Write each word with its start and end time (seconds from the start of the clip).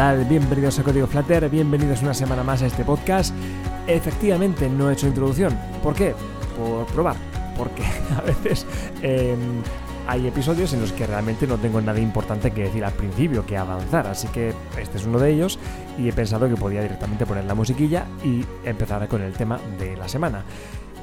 tal? 0.00 0.24
Bienvenidos 0.24 0.78
a 0.78 0.82
Código 0.82 1.06
Flutter, 1.06 1.50
bienvenidos 1.50 2.00
una 2.00 2.14
semana 2.14 2.42
más 2.42 2.62
a 2.62 2.66
este 2.66 2.84
podcast. 2.86 3.34
Efectivamente, 3.86 4.66
no 4.66 4.88
he 4.88 4.94
hecho 4.94 5.06
introducción. 5.06 5.54
¿Por 5.82 5.92
qué? 5.94 6.14
Por 6.56 6.86
probar. 6.86 7.16
Porque 7.54 7.82
a 8.16 8.22
veces 8.22 8.64
em, 9.02 9.60
hay 10.08 10.26
episodios 10.26 10.72
en 10.72 10.80
los 10.80 10.92
que 10.94 11.06
realmente 11.06 11.46
no 11.46 11.58
tengo 11.58 11.82
nada 11.82 12.00
importante 12.00 12.50
que 12.50 12.62
decir 12.62 12.82
al 12.82 12.94
principio, 12.94 13.44
que 13.44 13.58
avanzar. 13.58 14.06
Así 14.06 14.26
que 14.28 14.54
este 14.80 14.96
es 14.96 15.04
uno 15.04 15.18
de 15.18 15.32
ellos 15.32 15.58
y 15.98 16.08
he 16.08 16.14
pensado 16.14 16.48
que 16.48 16.56
podía 16.56 16.80
directamente 16.80 17.26
poner 17.26 17.44
la 17.44 17.54
musiquilla 17.54 18.06
y 18.24 18.42
empezar 18.64 19.06
con 19.06 19.20
el 19.20 19.34
tema 19.34 19.60
de 19.78 19.98
la 19.98 20.08
semana. 20.08 20.44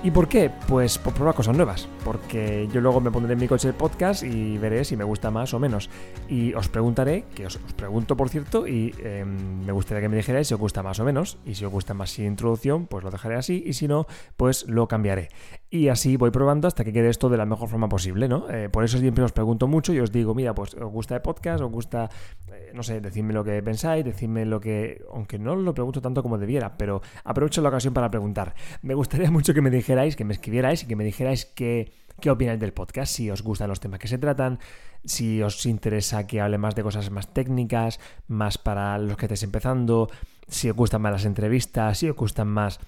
¿Y 0.04 0.12
por 0.12 0.30
qué? 0.30 0.52
Pues 0.68 1.00
por 1.00 1.14
probar 1.14 1.34
cosas 1.34 1.56
nuevas, 1.56 1.88
porque 2.06 2.70
yo 2.72 2.82
luego 2.82 3.02
me 3.02 3.10
pondré 3.10 3.34
en 3.34 3.40
mi 3.40 3.48
coche 3.48 3.68
el 3.68 3.74
podcast 3.74 4.24
y 4.24 4.58
veré 4.58 4.86
si 4.86 4.96
me 4.96 5.04
gusta 5.04 5.32
más 5.32 5.54
o 5.56 5.60
menos. 5.60 5.90
Y 6.30 6.54
os 6.54 6.70
preguntaré, 6.70 7.26
que 7.34 7.48
os, 7.48 7.58
pregunto 7.76 8.16
por 8.16 8.30
cierto, 8.30 8.68
y 8.68 8.94
em, 9.04 9.66
me 9.66 9.72
gustaría 9.72 10.02
que 10.02 10.10
me 10.10 10.16
dijerais 10.16 10.48
si 10.48 10.54
os 10.54 10.60
gusta 10.60 10.84
más 10.84 11.00
o 11.00 11.04
menos, 11.04 11.40
y 11.46 11.56
si 11.56 11.66
os 11.66 11.72
gusta 11.72 11.96
más 11.96 12.12
sin 12.12 12.28
introducción, 12.28 12.86
pues 12.86 13.04
lo 13.04 13.10
dejaré 13.10 13.36
así, 13.36 13.64
y 13.66 13.74
si 13.74 13.88
no, 13.88 14.06
pues 14.38 14.68
lo 14.68 14.88
cambiaré. 14.88 15.30
Y 15.70 15.90
así 15.90 16.16
voy 16.16 16.32
probando 16.32 16.68
hasta 16.68 16.86
que 16.86 16.94
quede 16.94 17.10
esto 17.10 17.28
de 17.28 17.36
la 17.36 17.46
mejor 17.46 17.68
forma 17.68 17.90
posible, 17.90 18.30
¿no? 18.30 18.50
Eh, 18.50 18.70
por 18.70 18.86
eso 18.86 18.98
siempre 19.00 19.26
os 19.26 19.34
pregunto 19.34 19.68
mucho 19.68 19.94
y 19.94 20.00
os 20.00 20.14
digo, 20.14 20.34
mira, 20.34 20.56
pues 20.56 20.74
os 20.76 20.90
gusta 20.90 21.16
el 21.16 21.22
podcast, 21.22 21.62
os 21.62 21.70
gusta, 21.70 22.10
eh, 22.54 22.72
no 22.74 22.84
sé, 22.84 23.02
decidme 23.02 23.34
lo 23.34 23.44
que 23.44 23.62
pensáis, 23.62 24.06
decidme 24.06 24.46
lo 24.46 24.62
que, 24.62 25.04
aunque 25.12 25.38
no 25.38 25.58
lo 25.58 25.74
pregunto 25.74 26.02
tanto 26.02 26.24
como 26.24 26.38
debiera, 26.38 26.78
pero 26.78 27.02
aprovecho 27.26 27.62
la 27.62 27.68
ocasión 27.68 27.94
para 27.94 28.10
preguntar. 28.10 28.56
Me 28.82 28.94
gustaría 28.94 29.30
mucho 29.32 29.54
que 29.54 29.62
me 29.62 29.70
dijerais 29.70 30.16
que 30.16 30.24
me 30.24 30.34
escribierais 30.34 30.84
y 30.84 30.88
que 30.88 30.96
me 30.96 31.04
dijerais 31.04 31.46
qué, 31.46 31.92
qué 32.22 32.30
opináis 32.30 32.62
del 32.62 32.72
podcast, 32.72 33.14
si 33.14 33.30
os 33.30 33.42
gustan 33.42 33.68
los 33.68 33.82
temas 33.82 34.00
que 34.00 34.08
se 34.08 34.18
tratan, 34.18 34.60
si 35.04 35.42
os 35.42 35.66
interesa 35.66 36.28
que 36.28 36.40
hable 36.40 36.58
más 36.58 36.76
de 36.76 36.84
cosas 36.84 37.12
más 37.12 37.34
técnicas, 37.34 38.00
más 38.28 38.58
para 38.58 38.98
los 39.00 39.18
que 39.18 39.26
estéis 39.26 39.44
empezando, 39.44 40.10
si 40.48 40.70
os 40.70 40.78
gustan 40.78 41.02
más 41.02 41.12
las 41.12 41.26
entrevistas, 41.26 41.98
si 41.98 42.10
os 42.10 42.16
gustan 42.16 42.48
más 42.48 42.80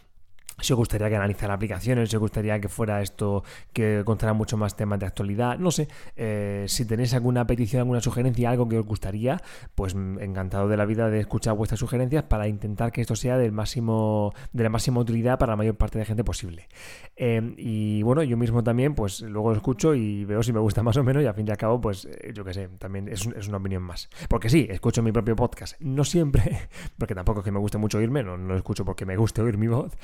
si 0.62 0.74
os 0.74 0.78
gustaría 0.78 1.10
que 1.10 1.16
analizara 1.16 1.54
aplicaciones, 1.54 2.10
si 2.10 2.16
os 2.16 2.20
gustaría 2.20 2.60
que 2.60 2.70
fuera 2.70 3.02
esto, 3.02 3.44
que 3.74 4.04
contara 4.06 4.34
mucho 4.34 4.58
más 4.58 4.76
temas 4.76 5.00
de 5.00 5.06
actualidad, 5.06 5.58
no 5.58 5.72
sé, 5.72 5.88
eh, 6.16 6.66
si 6.68 6.86
tenéis 6.86 7.14
alguna 7.14 7.46
petición, 7.48 7.82
alguna 7.82 8.02
sugerencia, 8.02 8.50
algo 8.50 8.68
que 8.68 8.80
os 8.80 8.86
gustaría, 8.86 9.42
pues 9.76 9.94
encantado 9.94 10.68
de 10.68 10.78
la 10.78 10.86
vida 10.86 11.10
de 11.10 11.20
escuchar 11.20 11.56
vuestras 11.56 11.80
sugerencias 11.80 12.24
para 12.24 12.48
intentar 12.48 12.92
que 12.92 13.02
esto 13.02 13.16
sea 13.16 13.38
del 13.38 13.52
máximo, 13.52 14.34
de 14.54 14.64
la 14.64 14.70
máxima 14.70 15.00
utilidad 15.00 15.38
para 15.38 15.54
la 15.54 15.58
mayor 15.58 15.76
parte 15.76 16.00
de 16.00 16.06
gente 16.06 16.24
posible. 16.24 16.68
Em, 17.16 17.54
y 17.58 18.02
bueno, 18.04 18.24
yo 18.24 18.38
mismo 18.38 18.64
también, 18.64 18.96
pues 18.96 19.22
luego 19.22 19.50
lo 19.50 19.56
escucho 19.56 19.96
y 19.96 20.26
veo 20.26 20.44
si 20.44 20.54
me 20.54 20.60
gusta 20.60 20.84
más 20.84 20.98
o 20.98 21.04
menos 21.04 21.24
y 21.24 21.26
al 21.26 21.34
fin 21.34 21.48
y 21.48 21.52
al 21.52 21.58
cabo, 21.58 21.80
pues 21.80 22.06
eh, 22.06 22.32
yo 22.34 22.44
qué 22.44 22.54
sé, 22.54 22.70
también 22.80 23.08
es, 23.08 23.28
es, 23.28 23.48
una 23.48 23.58
opinión 23.58 23.84
más. 23.84 24.10
Porque 24.28 24.50
sí, 24.50 24.68
escucho 24.70 25.04
mi 25.04 25.12
propio 25.12 25.36
podcast, 25.36 25.80
no 25.80 26.04
siempre, 26.04 26.70
porque 26.98 27.16
tampoco 27.16 27.40
es 27.40 27.46
que 27.46 27.52
me 27.52 27.60
guste 27.60 27.78
mucho 27.78 27.98
oírme, 27.98 28.24
no, 28.24 28.38
no 28.38 28.56
escucho 28.56 28.86
porque 28.86 29.06
me 29.06 29.18
guste 29.18 29.42
oír 29.42 29.58
mi 29.58 29.68
voz, 29.68 29.98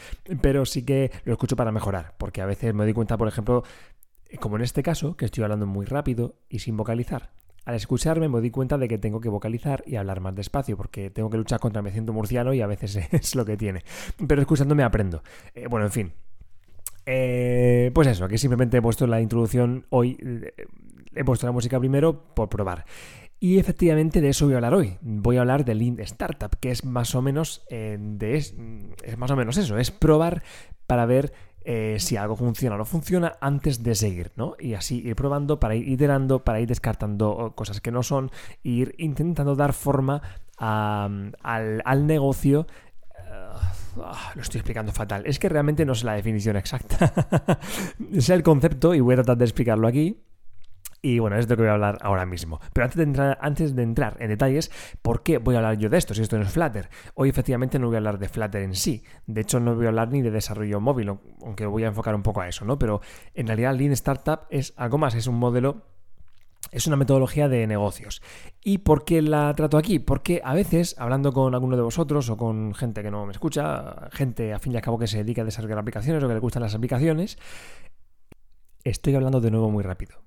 pero 0.45 0.63
sí 0.63 0.85
que 0.85 1.09
lo 1.23 1.33
escucho 1.33 1.55
para 1.55 1.71
mejorar, 1.71 2.13
porque 2.19 2.39
a 2.39 2.45
veces 2.45 2.71
me 2.71 2.83
doy 2.83 2.93
cuenta, 2.93 3.17
por 3.17 3.27
ejemplo, 3.27 3.63
como 4.39 4.57
en 4.57 4.61
este 4.61 4.83
caso, 4.83 5.17
que 5.17 5.25
estoy 5.25 5.43
hablando 5.43 5.65
muy 5.65 5.87
rápido 5.87 6.35
y 6.49 6.59
sin 6.59 6.77
vocalizar. 6.77 7.31
Al 7.65 7.73
escucharme 7.73 8.29
me 8.29 8.39
doy 8.39 8.51
cuenta 8.51 8.77
de 8.77 8.87
que 8.87 8.99
tengo 8.99 9.19
que 9.19 9.27
vocalizar 9.27 9.83
y 9.87 9.95
hablar 9.95 10.19
más 10.19 10.35
despacio, 10.35 10.77
porque 10.77 11.09
tengo 11.09 11.31
que 11.31 11.37
luchar 11.37 11.59
contra 11.59 11.81
mi 11.81 11.89
acento 11.89 12.13
murciano 12.13 12.53
y 12.53 12.61
a 12.61 12.67
veces 12.67 12.95
es 13.11 13.33
lo 13.33 13.43
que 13.43 13.57
tiene. 13.57 13.81
Pero 14.27 14.39
escuchándome 14.39 14.83
aprendo. 14.83 15.23
Eh, 15.55 15.65
bueno, 15.67 15.87
en 15.87 15.91
fin. 15.91 16.13
Eh, 17.07 17.89
pues 17.95 18.07
eso, 18.07 18.25
aquí 18.25 18.37
simplemente 18.37 18.77
he 18.77 18.83
puesto 18.83 19.07
la 19.07 19.21
introducción 19.21 19.87
hoy. 19.89 20.15
Eh, 20.23 20.53
he 21.15 21.23
puesto 21.23 21.47
la 21.47 21.53
música 21.53 21.79
primero 21.79 22.35
por 22.35 22.49
probar. 22.49 22.85
Y 23.45 23.59
efectivamente 23.59 24.21
de 24.21 24.29
eso 24.29 24.45
voy 24.45 24.55
a 24.55 24.57
hablar 24.57 24.73
hoy. 24.73 24.97
Voy 25.01 25.37
a 25.37 25.41
hablar 25.41 25.65
de 25.65 25.75
Lean 25.75 25.99
Startup, 25.99 26.49
que 26.59 26.71
es 26.71 26.83
más 26.83 27.13
o 27.13 27.21
menos 27.21 27.63
eh, 27.69 27.95
es, 28.21 28.55
más 29.19 29.29
o 29.29 29.35
menos 29.35 29.57
eso, 29.57 29.77
es 29.77 29.91
probar 29.91 30.41
para 30.87 31.05
ver 31.05 31.31
eh, 31.63 31.97
si 31.99 32.17
algo 32.17 32.35
funciona 32.35 32.73
o 32.73 32.79
no 32.79 32.85
funciona 32.85 33.33
antes 33.41 33.83
de 33.83 33.93
seguir, 33.93 34.31
¿no? 34.35 34.55
Y 34.57 34.73
así 34.73 34.99
ir 35.05 35.15
probando 35.15 35.59
para 35.59 35.75
ir 35.75 35.87
iterando, 35.87 36.43
para 36.43 36.59
ir 36.59 36.67
descartando 36.67 37.53
cosas 37.55 37.81
que 37.81 37.91
no 37.91 38.01
son, 38.01 38.31
ir 38.63 38.95
intentando 38.97 39.55
dar 39.55 39.73
forma 39.73 40.23
al, 40.57 42.07
negocio. 42.07 42.65
Ah, 44.01 44.31
lo 44.33 44.41
estoy 44.41 44.57
explicando 44.57 44.91
fatal. 44.91 45.21
Es 45.27 45.37
que 45.37 45.49
realmente 45.49 45.85
no 45.85 45.93
sé 45.93 46.07
la 46.07 46.13
definición 46.13 46.55
exacta. 46.55 47.59
es 48.11 48.27
el 48.27 48.41
concepto 48.41 48.95
y 48.95 49.01
voy 49.01 49.13
a 49.13 49.17
tratar 49.17 49.37
de 49.37 49.45
explicarlo 49.45 49.87
aquí. 49.87 50.19
Y 51.05 51.19
bueno, 51.19 51.37
es 51.37 51.47
de 51.47 51.53
lo 51.53 51.57
que 51.57 51.61
voy 51.61 51.69
a 51.69 51.73
hablar 51.73 51.99
ahora 52.01 52.25
mismo. 52.25 52.59
Pero 52.73 52.85
antes 52.85 52.97
de, 52.97 53.03
entrar, 53.03 53.37
antes 53.39 53.75
de 53.75 53.83
entrar 53.83 54.17
en 54.19 54.29
detalles, 54.29 54.71
¿por 55.03 55.21
qué 55.21 55.37
voy 55.37 55.53
a 55.53 55.59
hablar 55.59 55.77
yo 55.77 55.87
de 55.87 55.99
esto 55.99 56.15
si 56.15 56.23
esto 56.23 56.35
no 56.35 56.45
es 56.45 56.51
Flutter? 56.51 56.89
Hoy 57.13 57.29
efectivamente 57.29 57.77
no 57.77 57.85
voy 57.85 57.97
a 57.97 57.99
hablar 57.99 58.17
de 58.17 58.27
Flutter 58.27 58.63
en 58.63 58.73
sí. 58.73 59.03
De 59.27 59.41
hecho, 59.41 59.59
no 59.59 59.75
voy 59.75 59.85
a 59.85 59.89
hablar 59.89 60.09
ni 60.09 60.23
de 60.23 60.31
desarrollo 60.31 60.79
móvil, 60.79 61.15
aunque 61.43 61.67
voy 61.67 61.83
a 61.83 61.89
enfocar 61.89 62.15
un 62.15 62.23
poco 62.23 62.41
a 62.41 62.47
eso, 62.47 62.65
¿no? 62.65 62.79
Pero 62.79 63.01
en 63.35 63.45
realidad 63.45 63.75
Lean 63.75 63.91
Startup 63.91 64.47
es 64.49 64.73
algo 64.77 64.97
más, 64.97 65.13
es 65.13 65.27
un 65.27 65.35
modelo 65.35 65.83
es 66.71 66.87
una 66.87 66.95
metodología 66.95 67.47
de 67.49 67.67
negocios. 67.67 68.23
¿Y 68.63 68.79
por 68.79 69.05
qué 69.05 69.21
la 69.21 69.53
trato 69.53 69.77
aquí? 69.77 69.99
Porque 69.99 70.41
a 70.43 70.55
veces, 70.55 70.95
hablando 70.97 71.33
con 71.33 71.53
alguno 71.53 71.75
de 71.75 71.83
vosotros 71.83 72.31
o 72.31 72.37
con 72.37 72.73
gente 72.73 73.03
que 73.03 73.11
no 73.11 73.27
me 73.27 73.31
escucha, 73.31 74.09
gente 74.11 74.53
a 74.53 74.59
fin 74.59 74.73
y 74.73 74.77
al 74.77 74.81
cabo 74.81 74.97
que 74.97 75.05
se 75.05 75.19
dedica 75.19 75.43
a 75.43 75.45
desarrollar 75.45 75.77
aplicaciones 75.77 76.23
o 76.23 76.27
que 76.27 76.33
le 76.33 76.39
gustan 76.39 76.63
las 76.63 76.73
aplicaciones, 76.73 77.37
estoy 78.83 79.13
hablando 79.13 79.39
de 79.39 79.51
nuevo 79.51 79.69
muy 79.69 79.83
rápido. 79.83 80.25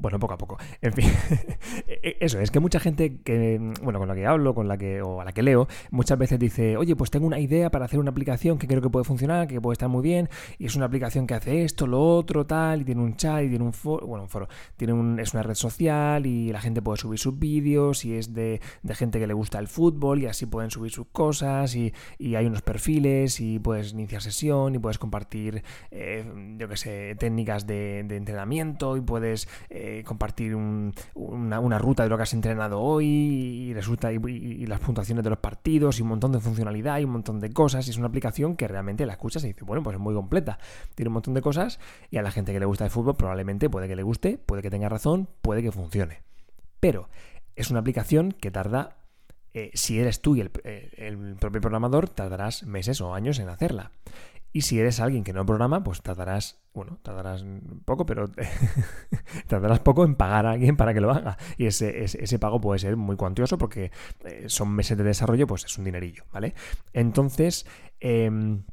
Bueno, 0.00 0.18
poco 0.18 0.32
a 0.32 0.38
poco. 0.38 0.56
En 0.80 0.94
fin, 0.94 1.04
e, 1.86 2.00
e, 2.02 2.16
eso, 2.20 2.40
es 2.40 2.50
que 2.50 2.58
mucha 2.58 2.80
gente 2.80 3.18
que, 3.22 3.58
bueno, 3.82 3.98
con 3.98 4.08
la 4.08 4.14
que 4.14 4.26
hablo, 4.26 4.54
con 4.54 4.66
la 4.66 4.78
que, 4.78 5.02
o 5.02 5.20
a 5.20 5.26
la 5.26 5.32
que 5.32 5.42
leo, 5.42 5.68
muchas 5.90 6.18
veces 6.18 6.38
dice, 6.38 6.78
oye, 6.78 6.96
pues 6.96 7.10
tengo 7.10 7.26
una 7.26 7.38
idea 7.38 7.70
para 7.70 7.84
hacer 7.84 7.98
una 7.98 8.10
aplicación 8.10 8.56
que 8.56 8.66
creo 8.66 8.80
que 8.80 8.88
puede 8.88 9.04
funcionar, 9.04 9.46
que 9.46 9.60
puede 9.60 9.74
estar 9.74 9.90
muy 9.90 10.02
bien, 10.02 10.30
y 10.58 10.64
es 10.64 10.74
una 10.74 10.86
aplicación 10.86 11.26
que 11.26 11.34
hace 11.34 11.64
esto, 11.64 11.86
lo 11.86 12.00
otro, 12.00 12.46
tal, 12.46 12.80
y 12.80 12.84
tiene 12.84 13.02
un 13.02 13.14
chat, 13.16 13.44
y 13.44 13.50
tiene 13.50 13.62
un 13.62 13.74
foro, 13.74 14.06
bueno, 14.06 14.22
un 14.22 14.30
foro, 14.30 14.48
tiene 14.78 14.94
un, 14.94 15.20
es 15.20 15.34
una 15.34 15.42
red 15.42 15.54
social, 15.54 16.24
y 16.24 16.50
la 16.50 16.62
gente 16.62 16.80
puede 16.80 16.96
subir 16.96 17.18
sus 17.18 17.38
vídeos, 17.38 18.06
y 18.06 18.14
es 18.14 18.32
de, 18.32 18.58
gente 18.94 19.18
que 19.18 19.26
le 19.26 19.34
gusta 19.34 19.58
el 19.58 19.68
fútbol, 19.68 20.22
y 20.22 20.26
así 20.26 20.46
pueden 20.46 20.70
subir 20.70 20.92
sus 20.92 21.08
cosas, 21.08 21.76
y, 21.76 21.92
hay 22.34 22.46
unos 22.46 22.62
perfiles, 22.62 23.38
y 23.40 23.58
puedes 23.58 23.92
iniciar 23.92 24.22
sesión, 24.22 24.74
y 24.74 24.78
puedes 24.78 24.96
compartir, 24.96 25.62
eh, 25.90 26.24
yo 26.56 26.68
qué 26.68 26.76
sé, 26.78 27.16
técnicas 27.18 27.66
de, 27.66 27.98
entrenamiento, 27.98 28.96
y 28.96 29.02
puedes... 29.02 29.46
Eh, 29.68 29.89
compartir 30.04 30.54
una, 30.54 31.78
ruta 31.78 32.02
de 32.02 32.08
lo 32.08 32.16
que 32.16 32.22
has 32.22 32.34
entrenado 32.34 32.80
hoy 32.80 33.06
y 33.06 33.74
resulta 33.74 34.12
y, 34.12 34.66
las 34.66 34.80
puntuaciones 34.80 35.24
de 35.24 35.30
los 35.30 35.38
partidos 35.38 35.98
y 35.98 36.02
un 36.02 36.08
montón 36.08 36.32
de 36.32 36.40
funcionalidad 36.40 36.98
y 36.98 37.04
un 37.04 37.10
montón 37.10 37.40
de 37.40 37.50
cosas 37.50 37.86
y 37.86 37.90
es 37.90 37.96
una 37.96 38.08
aplicación 38.08 38.56
que 38.56 38.68
realmente 38.68 39.06
la 39.06 39.12
escuchas 39.12 39.44
y 39.44 39.48
dices, 39.48 39.64
bueno, 39.64 39.82
pues 39.82 39.94
es 39.94 40.00
muy 40.00 40.14
completa, 40.14 40.58
tiene 40.94 41.08
un 41.08 41.14
montón 41.14 41.34
de 41.34 41.42
cosas 41.42 41.78
y 42.10 42.18
a 42.18 42.22
la 42.22 42.30
gente 42.30 42.52
que 42.52 42.60
le 42.60 42.66
gusta 42.66 42.84
el 42.84 42.90
fútbol 42.90 43.16
probablemente 43.16 43.70
puede 43.70 43.88
que 43.88 43.96
le 43.96 44.02
guste, 44.02 44.38
puede 44.38 44.62
que 44.62 44.70
tenga 44.70 44.88
razón, 44.88 45.28
puede 45.42 45.62
que 45.62 45.72
funcione. 45.72 46.22
Pero 46.80 47.08
es 47.56 47.70
una 47.70 47.80
aplicación 47.80 48.32
que 48.32 48.50
tarda 48.50 48.96
eh, 49.52 49.70
si 49.74 49.98
eres 49.98 50.20
tú 50.20 50.36
y 50.36 50.40
el, 50.40 50.50
el, 50.64 51.36
propio 51.36 51.60
programador, 51.60 52.08
tardarás 52.08 52.62
meses 52.62 53.00
o 53.00 53.14
años 53.14 53.38
en 53.40 53.48
hacerla. 53.48 53.90
Y 54.52 54.62
si 54.62 54.80
eres 54.80 54.98
alguien 54.98 55.22
que 55.22 55.32
no 55.32 55.46
programa, 55.46 55.84
pues 55.84 56.02
tardarás, 56.02 56.60
bueno, 56.74 56.98
tardarás 57.02 57.44
poco, 57.84 58.04
pero 58.04 58.28
tardarás 59.46 59.80
poco 59.80 60.04
en 60.04 60.16
pagar 60.16 60.46
a 60.46 60.52
alguien 60.52 60.76
para 60.76 60.92
que 60.92 61.00
lo 61.00 61.10
haga. 61.12 61.38
Y 61.56 61.66
ese, 61.66 62.02
ese, 62.02 62.38
pago 62.38 62.60
puede 62.60 62.80
ser 62.80 62.96
muy 62.96 63.16
cuantioso 63.16 63.58
porque 63.58 63.92
eh, 64.24 64.44
son 64.48 64.70
meses 64.70 64.98
de 64.98 65.04
desarrollo, 65.04 65.46
pues 65.46 65.64
es 65.64 65.78
un 65.78 65.84
dinerillo, 65.84 66.24
¿vale? 66.32 66.54
Entonces, 66.92 67.64
em, 68.00 68.64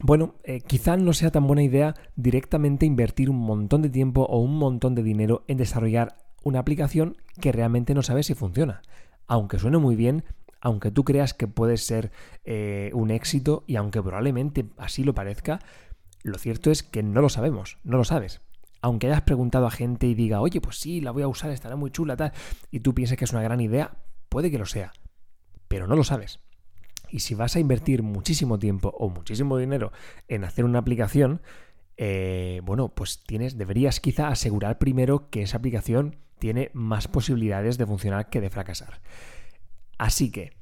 bueno, 0.00 0.34
eh, 0.44 0.60
quizá 0.60 0.96
no 0.96 1.14
sea 1.14 1.30
tan 1.30 1.46
buena 1.46 1.62
idea 1.62 1.94
directamente 2.14 2.84
invertir 2.84 3.30
un 3.30 3.38
montón 3.38 3.80
de 3.80 3.88
tiempo 3.88 4.22
o 4.22 4.38
un 4.38 4.58
montón 4.58 4.94
de 4.94 5.02
dinero 5.02 5.44
en 5.48 5.56
desarrollar 5.56 6.16
una 6.44 6.58
aplicación 6.58 7.16
que 7.40 7.52
realmente 7.52 7.94
no 7.94 8.02
sabes 8.02 8.26
si 8.26 8.34
funciona. 8.34 8.82
Aunque 9.26 9.58
suene 9.58 9.78
muy 9.78 9.96
bien, 9.96 10.24
aunque 10.62 10.92
tú 10.92 11.04
creas 11.04 11.34
que 11.34 11.48
puede 11.48 11.76
ser 11.76 12.12
eh, 12.44 12.90
un 12.94 13.10
éxito 13.10 13.64
y 13.66 13.76
aunque 13.76 14.00
probablemente 14.00 14.64
así 14.78 15.02
lo 15.02 15.12
parezca, 15.12 15.58
lo 16.22 16.38
cierto 16.38 16.70
es 16.70 16.84
que 16.84 17.02
no 17.02 17.20
lo 17.20 17.28
sabemos, 17.28 17.78
no 17.82 17.98
lo 17.98 18.04
sabes. 18.04 18.40
Aunque 18.80 19.08
hayas 19.08 19.22
preguntado 19.22 19.66
a 19.66 19.72
gente 19.72 20.06
y 20.06 20.14
diga, 20.14 20.40
oye, 20.40 20.60
pues 20.60 20.78
sí, 20.78 21.00
la 21.00 21.10
voy 21.10 21.24
a 21.24 21.28
usar, 21.28 21.50
estará 21.50 21.74
muy 21.74 21.90
chula, 21.90 22.16
tal, 22.16 22.32
y 22.70 22.80
tú 22.80 22.94
pienses 22.94 23.18
que 23.18 23.24
es 23.24 23.32
una 23.32 23.42
gran 23.42 23.60
idea, 23.60 23.96
puede 24.28 24.52
que 24.52 24.58
lo 24.58 24.66
sea, 24.66 24.92
pero 25.66 25.88
no 25.88 25.96
lo 25.96 26.04
sabes. 26.04 26.38
Y 27.10 27.20
si 27.20 27.34
vas 27.34 27.56
a 27.56 27.60
invertir 27.60 28.04
muchísimo 28.04 28.58
tiempo 28.58 28.94
o 28.96 29.08
muchísimo 29.10 29.58
dinero 29.58 29.92
en 30.28 30.44
hacer 30.44 30.64
una 30.64 30.78
aplicación, 30.78 31.42
eh, 31.96 32.60
bueno, 32.64 32.88
pues 32.88 33.24
tienes, 33.24 33.58
deberías 33.58 33.98
quizá 33.98 34.28
asegurar 34.28 34.78
primero 34.78 35.28
que 35.28 35.42
esa 35.42 35.56
aplicación 35.56 36.16
tiene 36.38 36.70
más 36.72 37.08
posibilidades 37.08 37.78
de 37.78 37.86
funcionar 37.86 38.30
que 38.30 38.40
de 38.40 38.48
fracasar. 38.48 39.00
Así 39.98 40.30
que, 40.30 40.52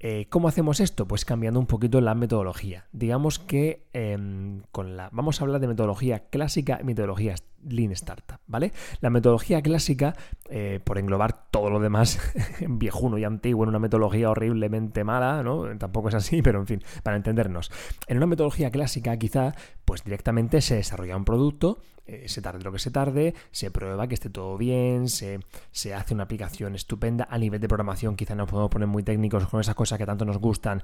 eh, 0.00 0.26
¿cómo 0.30 0.46
hacemos 0.46 0.78
esto? 0.78 1.08
Pues 1.08 1.24
cambiando 1.24 1.58
un 1.58 1.66
poquito 1.66 2.00
la 2.00 2.14
metodología. 2.14 2.86
Digamos 2.92 3.38
que 3.38 3.88
em, 3.92 4.62
con 4.70 4.96
la, 4.96 5.08
vamos 5.12 5.40
a 5.40 5.44
hablar 5.44 5.60
de 5.60 5.66
metodología 5.66 6.28
clásica 6.30 6.78
y 6.80 6.84
metodología 6.84 7.34
Lean 7.66 7.90
Startup, 7.92 8.38
¿vale? 8.46 8.72
La 9.00 9.10
metodología 9.10 9.60
clásica, 9.60 10.14
eh, 10.48 10.78
por 10.84 10.98
englobar 10.98 11.50
todo 11.50 11.70
lo 11.70 11.80
demás 11.80 12.20
viejuno 12.68 13.18
y 13.18 13.24
antiguo 13.24 13.64
en 13.64 13.70
una 13.70 13.80
metodología 13.80 14.30
horriblemente 14.30 15.02
mala, 15.02 15.42
¿no? 15.42 15.64
Tampoco 15.78 16.10
es 16.10 16.14
así, 16.14 16.42
pero 16.42 16.60
en 16.60 16.66
fin, 16.66 16.82
para 17.02 17.16
entendernos. 17.16 17.72
En 18.06 18.18
una 18.18 18.26
metodología 18.26 18.70
clásica 18.70 19.16
quizá, 19.16 19.54
pues 19.84 20.04
directamente 20.04 20.60
se 20.60 20.76
desarrolla 20.76 21.16
un 21.16 21.24
producto, 21.24 21.78
eh, 22.08 22.28
se 22.28 22.40
tarde 22.40 22.64
lo 22.64 22.72
que 22.72 22.78
se 22.78 22.90
tarde, 22.90 23.34
se 23.50 23.70
prueba 23.70 24.08
que 24.08 24.14
esté 24.14 24.30
todo 24.30 24.56
bien, 24.56 25.08
se, 25.08 25.40
se 25.70 25.94
hace 25.94 26.14
una 26.14 26.24
aplicación 26.24 26.74
estupenda. 26.74 27.28
A 27.30 27.38
nivel 27.38 27.60
de 27.60 27.68
programación 27.68 28.16
quizá 28.16 28.34
nos 28.34 28.48
podemos 28.48 28.70
poner 28.70 28.88
muy 28.88 29.02
técnicos 29.02 29.46
con 29.46 29.60
esas 29.60 29.74
cosas 29.74 29.98
que 29.98 30.06
tanto 30.06 30.24
nos 30.24 30.38
gustan 30.38 30.82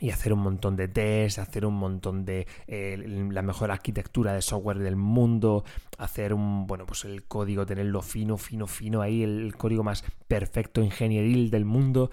y 0.00 0.10
hacer 0.10 0.32
un 0.32 0.40
montón 0.40 0.74
de 0.74 0.88
tests, 0.88 1.38
hacer 1.38 1.64
un 1.64 1.74
montón 1.74 2.24
de 2.24 2.48
eh, 2.66 3.28
la 3.30 3.42
mejor 3.42 3.70
arquitectura 3.70 4.32
de 4.32 4.42
software 4.42 4.80
del 4.80 4.96
mundo, 4.96 5.64
hacer 5.96 6.34
un, 6.34 6.66
bueno, 6.66 6.86
pues 6.86 7.04
el 7.04 7.24
código, 7.24 7.64
tenerlo 7.64 8.02
fino, 8.02 8.36
fino, 8.36 8.66
fino 8.66 9.00
ahí, 9.00 9.22
el, 9.22 9.54
código 9.56 9.84
más 9.84 10.02
perfecto, 10.26 10.82
ingenieril 10.82 11.50
del 11.52 11.64
mundo. 11.64 12.10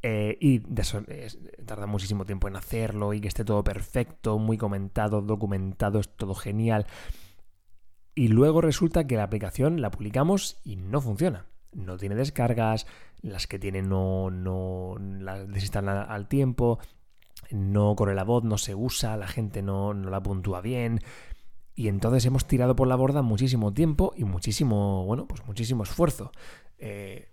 Eh, 0.00 0.36
y 0.38 0.60
tarda 1.64 1.86
muchísimo 1.86 2.26
tiempo 2.26 2.46
en 2.46 2.56
hacerlo 2.56 3.14
y 3.14 3.20
que 3.20 3.28
esté 3.28 3.44
todo 3.44 3.64
perfecto, 3.64 4.38
muy 4.38 4.56
comentado, 4.56 5.20
documentado, 5.20 5.98
es 5.98 6.10
todo 6.10 6.34
genial. 6.34 6.86
Y 8.14 8.28
luego 8.28 8.60
resulta 8.60 9.06
que 9.06 9.16
la 9.16 9.24
aplicación 9.24 9.80
la 9.80 9.90
publicamos 9.90 10.60
y 10.64 10.76
no 10.76 11.00
funciona. 11.00 11.46
No 11.72 11.96
tiene 11.96 12.14
descargas, 12.14 12.86
las 13.22 13.46
que 13.46 13.58
tiene 13.58 13.82
no, 13.82 14.30
no 14.30 14.96
las 14.98 15.48
desinstalan 15.48 16.06
al 16.08 16.28
tiempo, 16.28 16.78
no 17.50 17.96
corre 17.96 18.14
la 18.14 18.24
voz, 18.24 18.44
no 18.44 18.58
se 18.58 18.74
usa, 18.74 19.16
la 19.16 19.26
gente 19.26 19.62
no, 19.62 19.94
no 19.94 20.10
la 20.10 20.22
puntúa 20.22 20.60
bien. 20.60 21.00
Y 21.74 21.88
entonces 21.88 22.24
hemos 22.26 22.46
tirado 22.46 22.76
por 22.76 22.86
la 22.86 22.94
borda 22.94 23.22
muchísimo 23.22 23.72
tiempo 23.72 24.12
y 24.16 24.24
muchísimo, 24.24 25.04
bueno, 25.04 25.26
pues 25.26 25.44
muchísimo 25.46 25.82
esfuerzo. 25.82 26.30
Eh, 26.78 27.28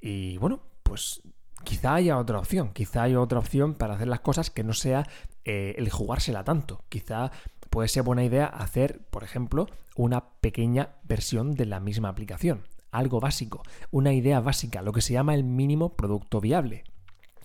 y 0.00 0.38
bueno, 0.38 0.62
pues 0.82 1.22
quizá 1.64 1.94
haya 1.94 2.18
otra 2.18 2.38
opción, 2.38 2.72
quizá 2.72 3.02
haya 3.02 3.20
otra 3.20 3.38
opción 3.38 3.74
para 3.74 3.94
hacer 3.94 4.08
las 4.08 4.20
cosas 4.20 4.50
que 4.50 4.64
no 4.64 4.72
sea 4.72 5.06
eh, 5.44 5.74
el 5.76 5.90
jugársela 5.90 6.44
tanto. 6.44 6.84
Quizá 6.88 7.30
puede 7.72 7.88
ser 7.88 8.04
buena 8.04 8.22
idea 8.22 8.46
hacer, 8.46 9.00
por 9.10 9.24
ejemplo, 9.24 9.66
una 9.96 10.28
pequeña 10.40 10.90
versión 11.02 11.54
de 11.54 11.66
la 11.66 11.80
misma 11.80 12.10
aplicación. 12.10 12.68
Algo 12.90 13.18
básico, 13.18 13.62
una 13.90 14.12
idea 14.12 14.40
básica, 14.40 14.82
lo 14.82 14.92
que 14.92 15.00
se 15.00 15.14
llama 15.14 15.34
el 15.34 15.42
mínimo 15.42 15.96
producto 15.96 16.40
viable. 16.40 16.84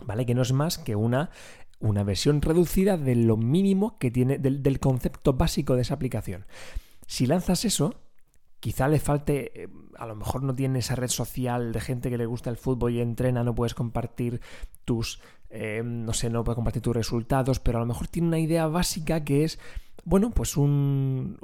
¿Vale? 0.05 0.25
Que 0.25 0.35
no 0.35 0.43
es 0.43 0.51
más 0.51 0.77
que 0.77 0.95
una 0.95 1.31
una 1.79 2.03
versión 2.03 2.41
reducida 2.41 2.97
de 2.97 3.15
lo 3.15 3.37
mínimo 3.37 3.97
que 3.99 4.11
tiene, 4.11 4.37
del, 4.39 4.79
concepto 4.79 5.33
básico 5.33 5.75
de 5.75 5.83
esa 5.83 5.93
aplicación. 5.93 6.45
Si 7.05 7.27
lanzas 7.27 7.65
eso, 7.65 8.01
quizá 8.59 8.87
le 8.87 8.99
falte, 8.99 9.63
eh, 9.63 9.69
a 9.97 10.07
lo 10.07 10.15
mejor 10.15 10.43
no 10.43 10.55
tiene 10.55 10.79
esa 10.79 10.95
red 10.95 11.09
social 11.09 11.71
de 11.71 11.79
gente 11.79 12.09
que 12.09 12.17
le 12.17 12.25
gusta 12.25 12.49
el 12.49 12.57
fútbol 12.57 12.93
y 12.93 13.01
entrena, 13.01 13.43
no 13.43 13.53
puedes 13.53 13.75
compartir 13.75 14.41
tus, 14.85 15.21
eh, 15.49 15.81
no 15.83 16.13
sé, 16.13 16.29
no 16.29 16.43
puedes 16.43 16.55
compartir 16.55 16.81
tus 16.81 16.95
resultados, 16.95 17.59
pero 17.59 17.77
a 17.77 17.81
lo 17.81 17.87
mejor 17.87 18.07
tiene 18.07 18.27
una 18.27 18.39
idea 18.39 18.67
básica 18.67 19.23
que 19.23 19.43
es 19.43 19.59
bueno, 20.07 20.31
pues 20.31 20.55
un, 20.55 21.37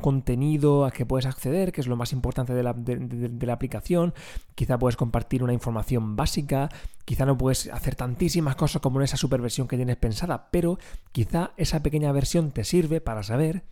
contenido 0.00 0.84
a 0.84 0.90
que 0.90 1.06
puedes 1.06 1.24
acceder, 1.24 1.70
que 1.70 1.80
es 1.80 1.86
lo 1.86 1.94
más 1.94 2.12
importante 2.12 2.52
de 2.52 2.64
la, 2.64 3.52
aplicación. 3.52 4.12
Quizá 4.56 4.76
puedes 4.76 4.96
compartir 4.96 5.44
una 5.44 5.52
información 5.52 6.16
básica, 6.16 6.68
quizá 7.04 7.26
no 7.26 7.38
puedes 7.38 7.68
hacer 7.68 7.94
tantísimas 7.94 8.56
cosas 8.56 8.82
como 8.82 8.98
en 8.98 9.04
esa 9.04 9.16
superversión 9.16 9.68
que 9.68 9.76
tienes 9.76 9.98
pensada, 9.98 10.48
pero 10.50 10.80
quizá 11.12 11.52
esa 11.56 11.84
pequeña 11.84 12.10
versión 12.10 12.50
te 12.50 12.64
sirve 12.64 13.00
para 13.00 13.22
saber 13.22 13.62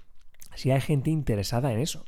si 0.55 0.71
hay 0.71 0.81
gente 0.81 1.11
interesada 1.11 1.73
en 1.73 1.81
eso. 1.81 2.05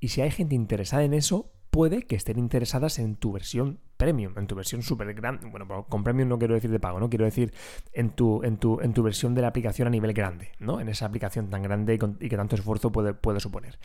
Y 0.00 0.08
si 0.08 0.22
hay 0.22 0.32
gente 0.32 0.56
interesada 0.56 1.04
en 1.04 1.14
eso, 1.14 1.52
puede 1.76 2.04
que 2.04 2.16
estén 2.16 2.38
interesadas 2.38 2.98
en 2.98 3.16
tu 3.16 3.32
versión 3.32 3.80
premium, 3.98 4.32
en 4.38 4.46
tu 4.46 4.54
versión 4.54 4.80
super 4.80 5.12
grande. 5.12 5.46
Bueno, 5.46 5.84
con 5.90 6.02
premium 6.02 6.26
no 6.26 6.38
quiero 6.38 6.54
decir 6.54 6.70
de 6.70 6.80
pago, 6.80 6.98
¿no? 6.98 7.10
Quiero 7.10 7.26
decir 7.26 7.52
en 7.92 8.08
tu, 8.08 8.42
en 8.44 8.56
tu, 8.56 8.80
en 8.80 8.94
tu 8.94 9.02
versión 9.02 9.34
de 9.34 9.42
la 9.42 9.48
aplicación 9.48 9.86
a 9.86 9.90
nivel 9.90 10.14
grande, 10.14 10.52
¿no? 10.58 10.80
En 10.80 10.88
esa 10.88 11.04
aplicación 11.04 11.50
tan 11.50 11.62
grande 11.62 11.98
y, 12.18 12.28
que 12.30 12.36
tanto 12.38 12.56
esfuerzo 12.56 12.92
puede, 12.92 13.12
puede 13.12 13.40
suponer. 13.40 13.78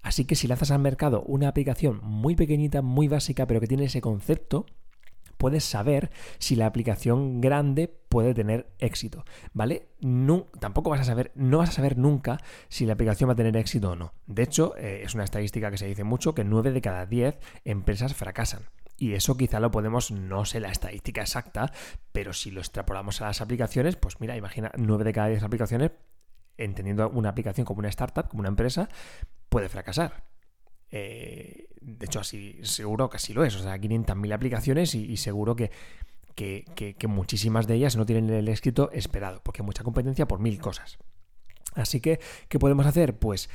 Así 0.00 0.26
que 0.26 0.36
si 0.36 0.46
lanzas 0.46 0.70
al 0.70 0.78
mercado 0.78 1.24
una 1.26 1.48
aplicación 1.48 1.98
muy 2.04 2.36
pequeñita, 2.36 2.82
muy 2.82 3.08
básica, 3.08 3.48
pero 3.48 3.58
que 3.58 3.66
tiene 3.66 3.86
ese 3.86 4.00
concepto, 4.00 4.66
puedes 5.44 5.66
saber 5.66 6.10
si 6.38 6.56
la 6.56 6.64
aplicación 6.64 7.42
grande 7.42 7.86
puede 8.08 8.32
tener 8.32 8.70
éxito, 8.78 9.26
¿vale? 9.52 9.88
No, 10.00 10.46
tampoco 10.58 10.88
vas 10.88 11.00
a 11.00 11.04
saber, 11.04 11.32
no 11.34 11.58
vas 11.58 11.68
a 11.68 11.72
saber 11.72 11.98
nunca 11.98 12.38
si 12.70 12.86
la 12.86 12.94
aplicación 12.94 13.28
va 13.28 13.34
a 13.34 13.36
tener 13.36 13.54
éxito 13.58 13.90
o 13.90 13.94
no. 13.94 14.14
De 14.26 14.42
hecho, 14.42 14.74
eh, 14.78 15.02
es 15.04 15.14
una 15.14 15.24
estadística 15.24 15.70
que 15.70 15.76
se 15.76 15.86
dice 15.86 16.02
mucho 16.02 16.34
que 16.34 16.44
9 16.44 16.72
de 16.72 16.80
cada 16.80 17.04
10 17.04 17.38
empresas 17.66 18.14
fracasan. 18.14 18.62
Y 18.96 19.12
eso 19.12 19.36
quizá 19.36 19.60
lo 19.60 19.70
podemos, 19.70 20.10
no 20.10 20.46
sé 20.46 20.60
la 20.60 20.70
estadística 20.70 21.20
exacta, 21.20 21.70
pero 22.10 22.32
si 22.32 22.50
lo 22.50 22.60
extrapolamos 22.60 23.20
a 23.20 23.26
las 23.26 23.42
aplicaciones, 23.42 23.96
pues 23.96 24.20
mira, 24.20 24.38
imagina 24.38 24.72
9 24.78 25.04
de 25.04 25.12
cada 25.12 25.28
10 25.28 25.42
aplicaciones, 25.42 25.90
entendiendo 26.56 27.10
una 27.10 27.28
aplicación 27.28 27.66
como 27.66 27.80
una 27.80 27.90
startup, 27.90 28.28
como 28.28 28.40
una 28.40 28.48
empresa, 28.48 28.88
puede 29.50 29.68
fracasar. 29.68 30.24
Eh, 30.96 31.66
de 31.80 32.06
hecho, 32.06 32.20
así 32.20 32.56
seguro 32.62 33.10
que 33.10 33.16
así 33.16 33.32
lo 33.32 33.44
es. 33.44 33.56
O 33.56 33.62
sea, 33.62 33.76
500.000 33.76 34.32
aplicaciones 34.32 34.94
y, 34.94 35.16
seguro 35.16 35.56
que, 35.56 35.72
que, 36.36 37.08
muchísimas 37.08 37.66
de 37.66 37.74
ellas 37.74 37.96
no 37.96 38.06
tienen 38.06 38.30
el 38.30 38.48
éxito 38.48 38.90
esperado, 38.92 39.40
porque 39.42 39.62
hay 39.62 39.66
mucha 39.66 39.82
competencia 39.82 40.28
por 40.28 40.38
mil 40.38 40.60
cosas. 40.60 40.98
Así 41.74 42.00
que, 42.00 42.20
¿qué 42.48 42.60
podemos 42.60 42.86
hacer? 42.86 43.18
Pues 43.18 43.50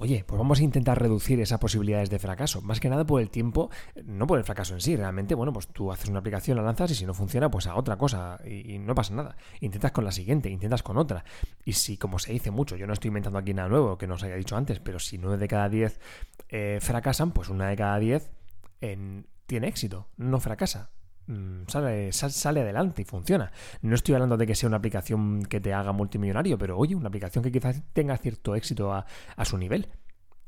Oye, 0.00 0.22
pues 0.24 0.38
vamos 0.38 0.60
a 0.60 0.62
intentar 0.62 1.02
reducir 1.02 1.40
esas 1.40 1.58
posibilidades 1.58 2.08
de 2.08 2.20
fracaso. 2.20 2.62
Más 2.62 2.78
que 2.78 2.88
nada 2.88 3.04
por 3.04 3.20
el 3.20 3.30
tiempo, 3.30 3.68
no 4.04 4.28
por 4.28 4.38
el 4.38 4.44
fracaso 4.44 4.74
en 4.74 4.80
sí. 4.80 4.94
Realmente, 4.94 5.34
bueno, 5.34 5.52
pues 5.52 5.66
tú 5.66 5.90
haces 5.90 6.08
una 6.08 6.20
aplicación, 6.20 6.56
la 6.56 6.62
lanzas 6.62 6.92
y 6.92 6.94
si 6.94 7.04
no 7.04 7.14
funciona, 7.14 7.50
pues 7.50 7.66
a 7.66 7.74
otra 7.74 7.98
cosa 7.98 8.38
y, 8.46 8.78
no 8.78 8.94
pasa 8.94 9.12
nada. 9.12 9.36
Intentas 9.60 9.90
con 9.90 10.04
la 10.04 10.12
siguiente, 10.12 10.50
intentas 10.50 10.84
con 10.84 10.98
otra. 10.98 11.24
Y 11.64 11.72
si, 11.72 11.96
como 11.96 12.20
se 12.20 12.32
dice 12.32 12.52
mucho, 12.52 12.76
yo 12.76 12.86
no 12.86 12.92
estoy 12.92 13.08
inventando 13.08 13.40
aquí 13.40 13.52
nada 13.54 13.68
nuevo 13.68 13.98
que 13.98 14.06
no 14.06 14.14
os 14.14 14.22
haya 14.22 14.36
dicho 14.36 14.56
antes, 14.56 14.78
pero 14.78 15.00
si 15.00 15.18
nueve 15.18 15.36
de 15.36 15.48
cada 15.48 15.68
diez 15.68 15.98
eh, 16.48 16.78
fracasan, 16.80 17.32
pues 17.32 17.48
una 17.48 17.68
de 17.68 17.76
cada 17.76 17.98
diez 17.98 18.30
tiene 18.78 19.66
éxito, 19.66 20.06
no 20.16 20.38
fracasa. 20.38 20.90
Mm, 21.28 21.64
sale, 21.68 22.10
sale, 22.12 22.62
adelante 22.62 23.02
y 23.02 23.04
funciona. 23.04 23.52
No 23.82 23.94
estoy 23.94 24.14
hablando 24.14 24.38
de 24.38 24.46
que 24.46 24.54
sea 24.54 24.66
una 24.66 24.78
aplicación 24.78 25.42
que 25.44 25.60
te 25.60 25.74
haga 25.74 25.92
multimillonario, 25.92 26.56
pero 26.56 26.78
oye, 26.78 26.94
una 26.94 27.08
aplicación 27.08 27.44
que 27.44 27.52
quizás 27.52 27.82
tenga 27.92 28.16
cierto 28.16 28.54
éxito 28.54 28.92
a, 28.94 29.04
su 29.44 29.58
nivel 29.58 29.88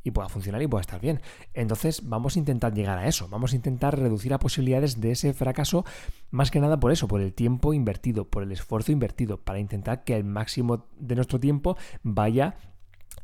y 0.03 0.13
pueda 0.13 0.31
funcionar 0.31 0.63
y 0.63 0.67
pueda 0.67 0.81
estar 0.81 0.99
bien. 0.99 1.21
Entonces 1.53 2.09
vamos 2.09 2.37
a 2.37 2.39
intentar 2.39 2.73
llegar 2.73 2.97
a 2.97 3.07
eso, 3.07 3.29
vamos 3.29 3.53
a 3.53 3.57
intentar 3.57 3.99
reducir 3.99 4.31
las 4.31 4.41
posibilidades 4.41 5.03
de 5.03 5.13
ese 5.13 5.35
fracaso, 5.35 5.85
más 6.31 6.51
que 6.51 6.61
nada 6.61 6.81
por 6.81 6.93
eso, 6.93 7.07
por 7.07 7.21
el 7.21 7.35
tiempo 7.35 7.75
invertido, 7.75 8.25
por 8.31 8.43
el 8.43 8.51
esfuerzo 8.51 8.91
invertido, 8.91 9.37
para 9.37 9.59
intentar 9.59 10.03
que 10.03 10.17
el 10.17 10.25
máximo 10.25 10.87
de 10.99 11.15
nuestro 11.15 11.39
tiempo 11.39 11.77
vaya 12.03 12.57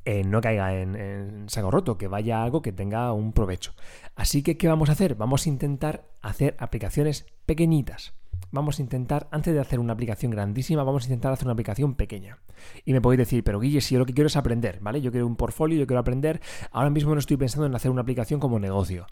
eh, 0.06 0.22
no 0.22 0.40
caiga 0.40 0.72
en, 0.72 1.46
saco 1.48 1.68
roto, 1.68 1.98
que 1.98 2.06
vaya 2.06 2.44
algo 2.44 2.62
que 2.62 2.70
tenga 2.70 3.12
un 3.12 3.32
provecho. 3.32 3.74
Así 4.14 4.44
que, 4.44 4.56
¿qué 4.56 4.68
vamos 4.68 4.88
a 4.88 4.92
hacer? 4.92 5.16
Vamos 5.16 5.46
a 5.46 5.48
intentar 5.48 6.04
hacer 6.22 6.56
aplicaciones 6.60 7.26
pequeñitas. 7.44 8.14
Vamos 8.52 8.78
a 8.78 8.82
intentar, 8.82 9.26
antes 9.32 9.52
de 9.52 9.58
hacer 9.58 9.80
una 9.80 9.94
aplicación 9.94 10.30
grandísima, 10.30 10.84
vamos 10.84 11.02
a 11.02 11.06
intentar 11.06 11.32
hacer 11.32 11.46
una 11.46 11.54
aplicación 11.54 11.96
pequeña. 11.96 12.38
Y 12.84 12.92
me 12.92 13.00
podéis 13.00 13.18
decir, 13.18 13.42
pero 13.42 13.58
Guille, 13.58 13.80
si 13.80 13.94
yo 13.94 13.98
lo 13.98 14.06
que 14.06 14.14
quiero 14.14 14.28
es 14.28 14.36
aprender, 14.36 14.78
¿vale? 14.80 15.00
Yo 15.00 15.10
quiero 15.10 15.26
un 15.26 15.34
portfolio, 15.34 15.76
yo 15.76 15.88
quiero 15.88 15.98
aprender. 15.98 16.40
Ahora 16.70 16.90
mismo 16.90 17.12
no 17.12 17.18
estoy 17.18 17.36
pensando 17.36 17.66
en 17.66 17.74
hacer 17.74 17.90
una 17.90 18.02
aplicación 18.02 18.38
como 18.38 18.60
negocio. 18.60 19.08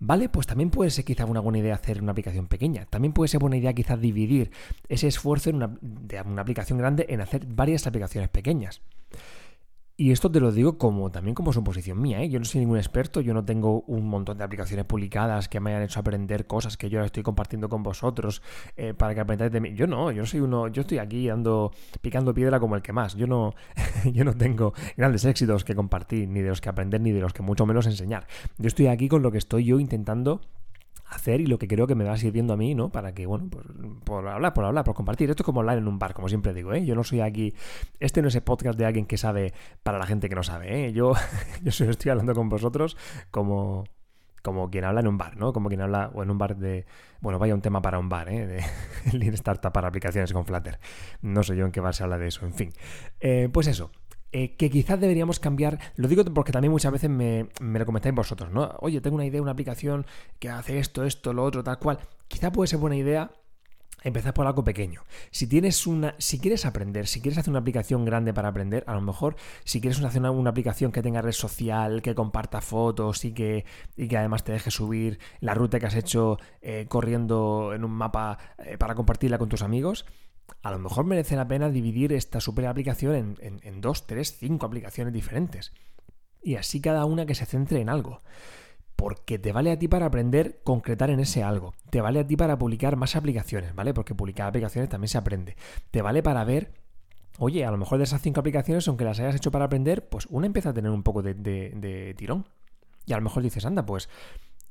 Vale, 0.00 0.30
pues 0.30 0.46
también 0.46 0.70
puede 0.70 0.90
ser 0.90 1.04
quizá 1.04 1.26
una 1.26 1.40
buena 1.40 1.58
idea 1.58 1.74
hacer 1.74 2.00
una 2.02 2.12
aplicación 2.12 2.46
pequeña. 2.46 2.86
También 2.86 3.12
puede 3.12 3.28
ser 3.28 3.40
buena 3.40 3.58
idea 3.58 3.74
quizás 3.74 4.00
dividir 4.00 4.52
ese 4.88 5.06
esfuerzo 5.06 5.50
de 5.52 6.22
una 6.22 6.40
aplicación 6.40 6.78
grande 6.78 7.04
en 7.10 7.20
hacer 7.20 7.44
varias 7.44 7.86
aplicaciones 7.86 8.30
pequeñas. 8.30 8.80
Y 10.00 10.12
esto 10.12 10.30
te 10.30 10.38
lo 10.38 10.52
digo 10.52 10.78
como 10.78 11.10
también 11.10 11.34
como 11.34 11.52
suposición 11.52 12.00
mía, 12.00 12.22
¿eh? 12.22 12.28
Yo 12.28 12.38
no 12.38 12.44
soy 12.44 12.60
ningún 12.60 12.76
experto, 12.76 13.20
yo 13.20 13.34
no 13.34 13.44
tengo 13.44 13.80
un 13.88 14.06
montón 14.06 14.38
de 14.38 14.44
aplicaciones 14.44 14.86
publicadas 14.86 15.48
que 15.48 15.58
me 15.58 15.70
hayan 15.70 15.82
hecho 15.82 15.98
aprender 15.98 16.46
cosas 16.46 16.76
que 16.76 16.88
yo 16.88 17.02
estoy 17.02 17.24
compartiendo 17.24 17.68
con 17.68 17.82
vosotros 17.82 18.40
eh, 18.76 18.94
para 18.94 19.12
que 19.12 19.20
aprendáis 19.22 19.50
de 19.50 19.60
mí. 19.60 19.74
Yo 19.74 19.88
no, 19.88 20.12
yo 20.12 20.22
no 20.22 20.26
soy 20.26 20.38
uno, 20.38 20.68
yo 20.68 20.82
estoy 20.82 20.98
aquí 20.98 21.26
dando, 21.26 21.72
picando 22.00 22.32
piedra 22.32 22.60
como 22.60 22.76
el 22.76 22.82
que 22.82 22.92
más. 22.92 23.16
Yo 23.16 23.26
no, 23.26 23.56
yo 24.12 24.22
no 24.22 24.34
tengo 24.34 24.72
grandes 24.96 25.24
éxitos 25.24 25.64
que 25.64 25.74
compartir, 25.74 26.28
ni 26.28 26.42
de 26.42 26.50
los 26.50 26.60
que 26.60 26.68
aprender, 26.68 27.00
ni 27.00 27.10
de 27.10 27.20
los 27.20 27.32
que 27.32 27.42
mucho 27.42 27.66
menos 27.66 27.84
enseñar. 27.86 28.28
Yo 28.56 28.68
estoy 28.68 28.86
aquí 28.86 29.08
con 29.08 29.22
lo 29.22 29.32
que 29.32 29.38
estoy 29.38 29.64
yo 29.64 29.80
intentando 29.80 30.42
hacer 31.08 31.40
y 31.40 31.46
lo 31.46 31.58
que 31.58 31.68
creo 31.68 31.86
que 31.86 31.94
me 31.94 32.04
va 32.04 32.16
sirviendo 32.16 32.52
a 32.52 32.56
mí, 32.56 32.74
¿no? 32.74 32.90
Para 32.90 33.12
que, 33.14 33.26
bueno, 33.26 33.48
por, 33.48 34.00
por, 34.04 34.28
hablar, 34.28 34.52
por 34.54 34.64
hablar, 34.64 34.84
por 34.84 34.94
compartir. 34.94 35.30
Esto 35.30 35.42
es 35.42 35.44
como 35.44 35.60
hablar 35.60 35.78
en 35.78 35.88
un 35.88 35.98
bar, 35.98 36.14
como 36.14 36.28
siempre 36.28 36.52
digo, 36.52 36.72
¿eh? 36.74 36.84
Yo 36.84 36.94
no 36.94 37.04
soy 37.04 37.20
aquí, 37.20 37.54
este 38.00 38.22
no 38.22 38.28
es 38.28 38.34
el 38.34 38.42
podcast 38.42 38.78
de 38.78 38.84
alguien 38.84 39.06
que 39.06 39.16
sabe 39.16 39.52
para 39.82 39.98
la 39.98 40.06
gente 40.06 40.28
que 40.28 40.34
no 40.34 40.42
sabe, 40.42 40.86
¿eh? 40.86 40.92
Yo, 40.92 41.14
yo 41.62 41.90
estoy 41.90 42.10
hablando 42.10 42.34
con 42.34 42.48
vosotros 42.48 42.96
como, 43.30 43.84
como 44.42 44.70
quien 44.70 44.84
habla 44.84 45.00
en 45.00 45.08
un 45.08 45.18
bar, 45.18 45.36
¿no? 45.36 45.52
Como 45.52 45.68
quien 45.68 45.80
habla, 45.80 46.10
o 46.14 46.22
en 46.22 46.30
un 46.30 46.38
bar 46.38 46.56
de, 46.56 46.86
bueno, 47.20 47.38
vaya 47.38 47.54
un 47.54 47.62
tema 47.62 47.80
para 47.80 47.98
un 47.98 48.08
bar, 48.08 48.28
¿eh? 48.28 48.46
De 48.46 48.64
Lean 49.18 49.34
Startup 49.34 49.72
para 49.72 49.88
aplicaciones 49.88 50.32
con 50.32 50.44
Flutter. 50.44 50.78
No 51.22 51.42
sé 51.42 51.56
yo 51.56 51.64
en 51.64 51.72
qué 51.72 51.80
bar 51.80 51.94
se 51.94 52.02
habla 52.04 52.18
de 52.18 52.28
eso, 52.28 52.44
en 52.44 52.52
fin. 52.52 52.72
Eh, 53.20 53.48
pues 53.52 53.66
eso, 53.66 53.90
eh, 54.32 54.56
que 54.56 54.70
quizás 54.70 55.00
deberíamos 55.00 55.40
cambiar. 55.40 55.78
Lo 55.96 56.08
digo 56.08 56.24
porque 56.24 56.52
también 56.52 56.72
muchas 56.72 56.92
veces 56.92 57.10
me, 57.10 57.48
me, 57.60 57.78
lo 57.78 57.86
comentáis 57.86 58.14
vosotros, 58.14 58.50
¿no? 58.50 58.74
Oye, 58.80 59.00
tengo 59.00 59.16
una 59.16 59.26
idea, 59.26 59.42
una 59.42 59.52
aplicación 59.52 60.06
que 60.38 60.48
hace 60.50 60.78
esto, 60.78 61.04
esto, 61.04 61.32
lo 61.32 61.44
otro, 61.44 61.62
tal 61.64 61.78
cual. 61.78 61.98
Quizás 62.28 62.50
puede 62.50 62.68
ser 62.68 62.78
buena 62.78 62.96
idea 62.96 63.30
empezar 64.02 64.34
por 64.34 64.46
algo 64.46 64.64
pequeño. 64.64 65.02
Si 65.30 65.46
tienes 65.46 65.86
una, 65.86 66.14
si 66.18 66.38
quieres 66.38 66.66
aprender, 66.66 67.06
si 67.06 67.20
quieres 67.20 67.38
hacer 67.38 67.50
una 67.50 67.60
aplicación 67.60 68.04
grande 68.04 68.32
para 68.32 68.48
aprender, 68.48 68.84
a 68.86 68.94
lo 68.94 69.00
mejor 69.00 69.36
si 69.64 69.80
quieres 69.80 70.00
hacer 70.02 70.22
una, 70.22 70.50
aplicación 70.50 70.92
que 70.92 71.02
tenga 71.02 71.22
red 71.22 71.32
social, 71.32 72.02
que 72.02 72.14
comparta 72.14 72.60
fotos 72.60 73.24
y 73.24 73.32
que, 73.32 73.64
y 73.96 74.08
que 74.08 74.16
además 74.16 74.44
te 74.44 74.52
deje 74.52 74.70
subir 74.70 75.18
la 75.40 75.54
ruta 75.54 75.78
que 75.80 75.86
has 75.86 75.94
hecho 75.94 76.38
eh, 76.62 76.86
corriendo 76.88 77.72
en 77.74 77.84
un 77.84 77.92
mapa 77.92 78.38
eh, 78.58 78.78
para 78.78 78.94
compartirla 78.94 79.38
con 79.38 79.48
tus 79.48 79.62
amigos, 79.62 80.06
a 80.62 80.70
lo 80.70 80.78
mejor 80.78 81.04
merece 81.04 81.36
la 81.36 81.48
pena 81.48 81.70
dividir 81.70 82.12
esta 82.12 82.40
super 82.40 82.66
aplicación 82.66 83.36
en, 83.40 83.60
en 83.62 83.80
dos, 83.80 84.06
tres, 84.06 84.36
cinco 84.38 84.66
aplicaciones 84.66 85.12
diferentes. 85.12 85.72
Y 86.42 86.56
así 86.56 86.80
cada 86.80 87.04
una 87.04 87.26
que 87.26 87.34
se 87.34 87.46
centre 87.46 87.80
en 87.80 87.88
algo 87.88 88.20
porque 88.98 89.38
te 89.38 89.52
vale 89.52 89.70
a 89.70 89.78
ti 89.78 89.86
para 89.86 90.06
aprender, 90.06 90.58
concretar 90.64 91.10
en 91.10 91.20
ese 91.20 91.44
algo. 91.44 91.72
Te 91.88 92.00
vale 92.00 92.18
a 92.18 92.26
ti 92.26 92.36
para 92.36 92.58
publicar 92.58 92.96
más 92.96 93.14
aplicaciones, 93.14 93.72
¿vale? 93.72 93.94
Porque 93.94 94.12
publicar 94.12 94.48
aplicaciones 94.48 94.90
también 94.90 95.06
se 95.06 95.16
aprende. 95.16 95.56
Te 95.92 96.02
vale 96.02 96.20
para 96.20 96.42
ver, 96.42 96.72
oye, 97.38 97.64
a 97.64 97.70
lo 97.70 97.76
mejor 97.76 97.98
de 97.98 98.04
esas 98.04 98.20
cinco 98.20 98.40
aplicaciones, 98.40 98.88
aunque 98.88 99.04
las 99.04 99.20
hayas 99.20 99.36
hecho 99.36 99.52
para 99.52 99.66
aprender, 99.66 100.08
pues 100.08 100.26
una 100.30 100.46
empieza 100.46 100.70
a 100.70 100.74
tener 100.74 100.90
un 100.90 101.04
poco 101.04 101.22
de, 101.22 102.14
tirón. 102.18 102.48
Y 103.06 103.12
a 103.12 103.16
lo 103.18 103.22
mejor 103.22 103.44
dices, 103.44 103.64
anda, 103.64 103.86
pues 103.86 104.08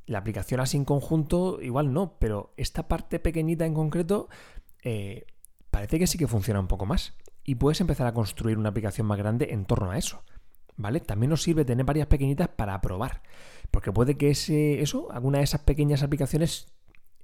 la 0.07 0.17
aplicación 0.17 0.59
así 0.59 0.75
en 0.75 0.83
conjunto, 0.83 1.61
igual 1.61 1.93
no, 1.93 2.17
pero 2.19 2.51
esta 2.57 2.89
parte 2.89 3.21
pequeñita 3.21 3.65
en 3.65 3.75
concreto, 3.75 4.27
eh, 4.83 5.25
parece 5.77 5.99
que 5.99 6.07
sí 6.07 6.17
que 6.17 6.27
funciona 6.27 6.59
un 6.59 6.67
poco 6.67 6.87
más. 6.87 7.13
Y 7.43 7.53
puedes 7.53 7.81
empezar 7.81 8.07
a 8.07 8.13
construir 8.13 8.57
una 8.57 8.69
aplicación 8.69 9.05
más 9.05 9.19
grande 9.19 9.49
en 9.51 9.65
torno 9.65 9.91
a 9.91 9.97
eso. 9.99 10.23
¿Vale? 10.75 11.01
También 11.01 11.29
nos 11.29 11.43
sirve 11.43 11.65
tener 11.65 11.85
varias 11.85 12.07
pequeñitas 12.07 12.47
para 12.47 12.81
probar. 12.81 13.21
Porque 13.69 13.91
puede 13.91 14.17
que 14.17 14.31
ese, 14.31 14.81
eso, 14.81 15.11
alguna 15.11 15.37
de 15.37 15.43
esas 15.43 15.61
pequeñas 15.61 16.01
aplicaciones 16.01 16.73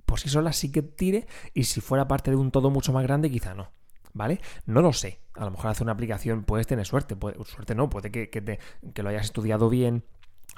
por 0.06 0.20
sí 0.20 0.30
sola 0.30 0.54
sí 0.54 0.72
que 0.72 0.84
tire 0.84 1.26
y 1.56 1.64
si 1.64 1.82
fuera 1.82 2.08
parte 2.08 2.30
de 2.30 2.38
un 2.38 2.52
todo 2.52 2.70
mucho 2.70 2.94
más 2.94 3.02
grande 3.02 3.32
quizá 3.32 3.56
no. 3.56 3.72
¿Vale? 4.14 4.40
No 4.68 4.84
lo 4.84 4.94
sé. 4.94 5.20
A 5.34 5.46
lo 5.46 5.50
mejor 5.52 5.72
hacer 5.72 5.86
una 5.86 5.94
aplicación 5.94 6.44
puedes 6.44 6.68
tener 6.68 6.86
suerte. 6.86 7.18
suerte 7.46 7.74
no, 7.74 7.90
puede 7.90 8.12
que, 8.12 8.28
te, 8.28 8.60
que 8.94 9.02
lo 9.02 9.10
hayas 9.10 9.26
estudiado 9.26 9.68
bien, 9.68 10.04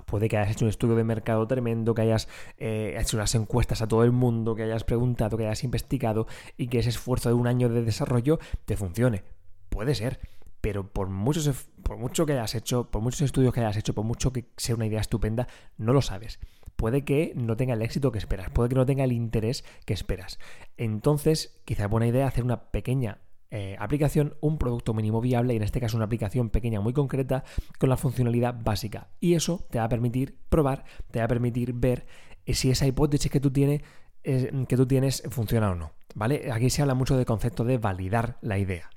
Puede 0.06 0.30
que 0.30 0.38
hayas 0.38 0.52
hecho 0.52 0.66
un 0.66 0.70
estudio 0.70 0.96
de 0.96 1.04
mercado 1.04 1.48
tremendo, 1.48 1.94
que 1.94 2.04
hayas 2.04 2.28
eh, 2.58 2.96
hecho 3.00 3.18
unas 3.18 3.34
encuestas 3.36 3.82
a 3.82 3.88
todo 3.88 4.04
el 4.04 4.12
mundo, 4.12 4.56
que 4.56 4.64
hayas 4.64 4.84
preguntado, 4.84 5.38
que 5.38 5.46
hayas 5.46 5.64
investigado 5.64 6.28
y 6.58 6.68
que 6.68 6.80
ese 6.80 6.90
esfuerzo 6.90 7.30
de 7.30 7.36
un 7.36 7.48
año 7.48 7.70
de 7.70 7.84
desarrollo 7.84 8.40
te 8.66 8.78
funcione. 8.78 9.24
Puede 9.70 9.96
ser 9.96 10.20
pero 10.66 10.92
por, 10.92 11.10
muchos, 11.10 11.68
por 11.84 11.98
mucho 11.98 12.26
que 12.26 12.34
hayas 12.34 12.56
hecho, 12.56 12.90
por 12.90 13.00
muchos 13.00 13.22
estudios 13.22 13.54
que 13.54 13.60
hayas 13.60 13.78
hecho, 13.78 13.94
por 13.94 14.04
mucho 14.04 14.34
que 14.34 14.46
sea 14.58 14.74
una 14.74 14.88
idea 14.88 15.00
estupenda, 15.00 15.48
no 15.78 15.94
lo 15.94 16.02
sabes. 16.02 16.40
Puede 16.76 17.06
que 17.06 17.34
no 17.36 17.56
tenga 17.56 17.76
el 17.76 17.84
éxito 17.84 18.12
que 18.12 18.18
esperas, 18.18 18.50
puede 18.50 18.70
que 18.70 18.76
no 18.76 18.84
tenga 18.84 19.04
el 19.04 19.12
interés 19.12 19.64
que 19.86 19.94
esperas. 19.94 20.40
Entonces, 20.76 21.62
quizá 21.66 21.84
es 21.84 21.90
buena 21.92 22.08
idea 22.08 22.26
hacer 22.26 22.44
una 22.44 22.72
pequeña 22.72 23.20
eh, 23.52 23.76
aplicación, 23.80 24.36
un 24.42 24.58
producto 24.58 24.94
mínimo 24.94 25.22
viable, 25.22 25.54
y 25.54 25.58
en 25.58 25.64
este 25.64 25.80
caso 25.80 25.98
una 25.98 26.06
aplicación 26.06 26.50
pequeña 26.50 26.82
muy 26.82 26.94
concreta 26.94 27.44
con 27.80 27.90
la 27.90 27.98
funcionalidad 27.98 28.56
básica. 28.64 29.10
Y 29.20 29.34
eso 29.34 29.66
te 29.70 29.80
va 29.80 29.86
a 29.86 29.90
permitir 29.90 30.38
probar, 30.50 30.86
te 31.12 31.20
va 31.20 31.26
a 31.26 31.30
permitir 31.30 31.74
ver 31.74 32.06
eh, 32.46 32.54
si 32.54 32.70
esa 32.72 32.88
hipótesis 32.88 33.32
que 33.32 33.40
tú 33.40 33.52
tienes, 33.52 33.82
que 34.24 34.76
tú 34.76 34.88
tienes 34.88 35.22
funciona 35.30 35.70
o 35.70 35.76
no. 35.76 35.92
¿Vale? 36.16 36.52
Aquí 36.52 36.70
se 36.70 36.82
habla 36.82 36.96
mucho 36.96 37.16
del 37.16 37.26
concepto 37.26 37.64
de 37.64 37.78
validar 37.78 38.38
la 38.42 38.58
idea. 38.58 38.90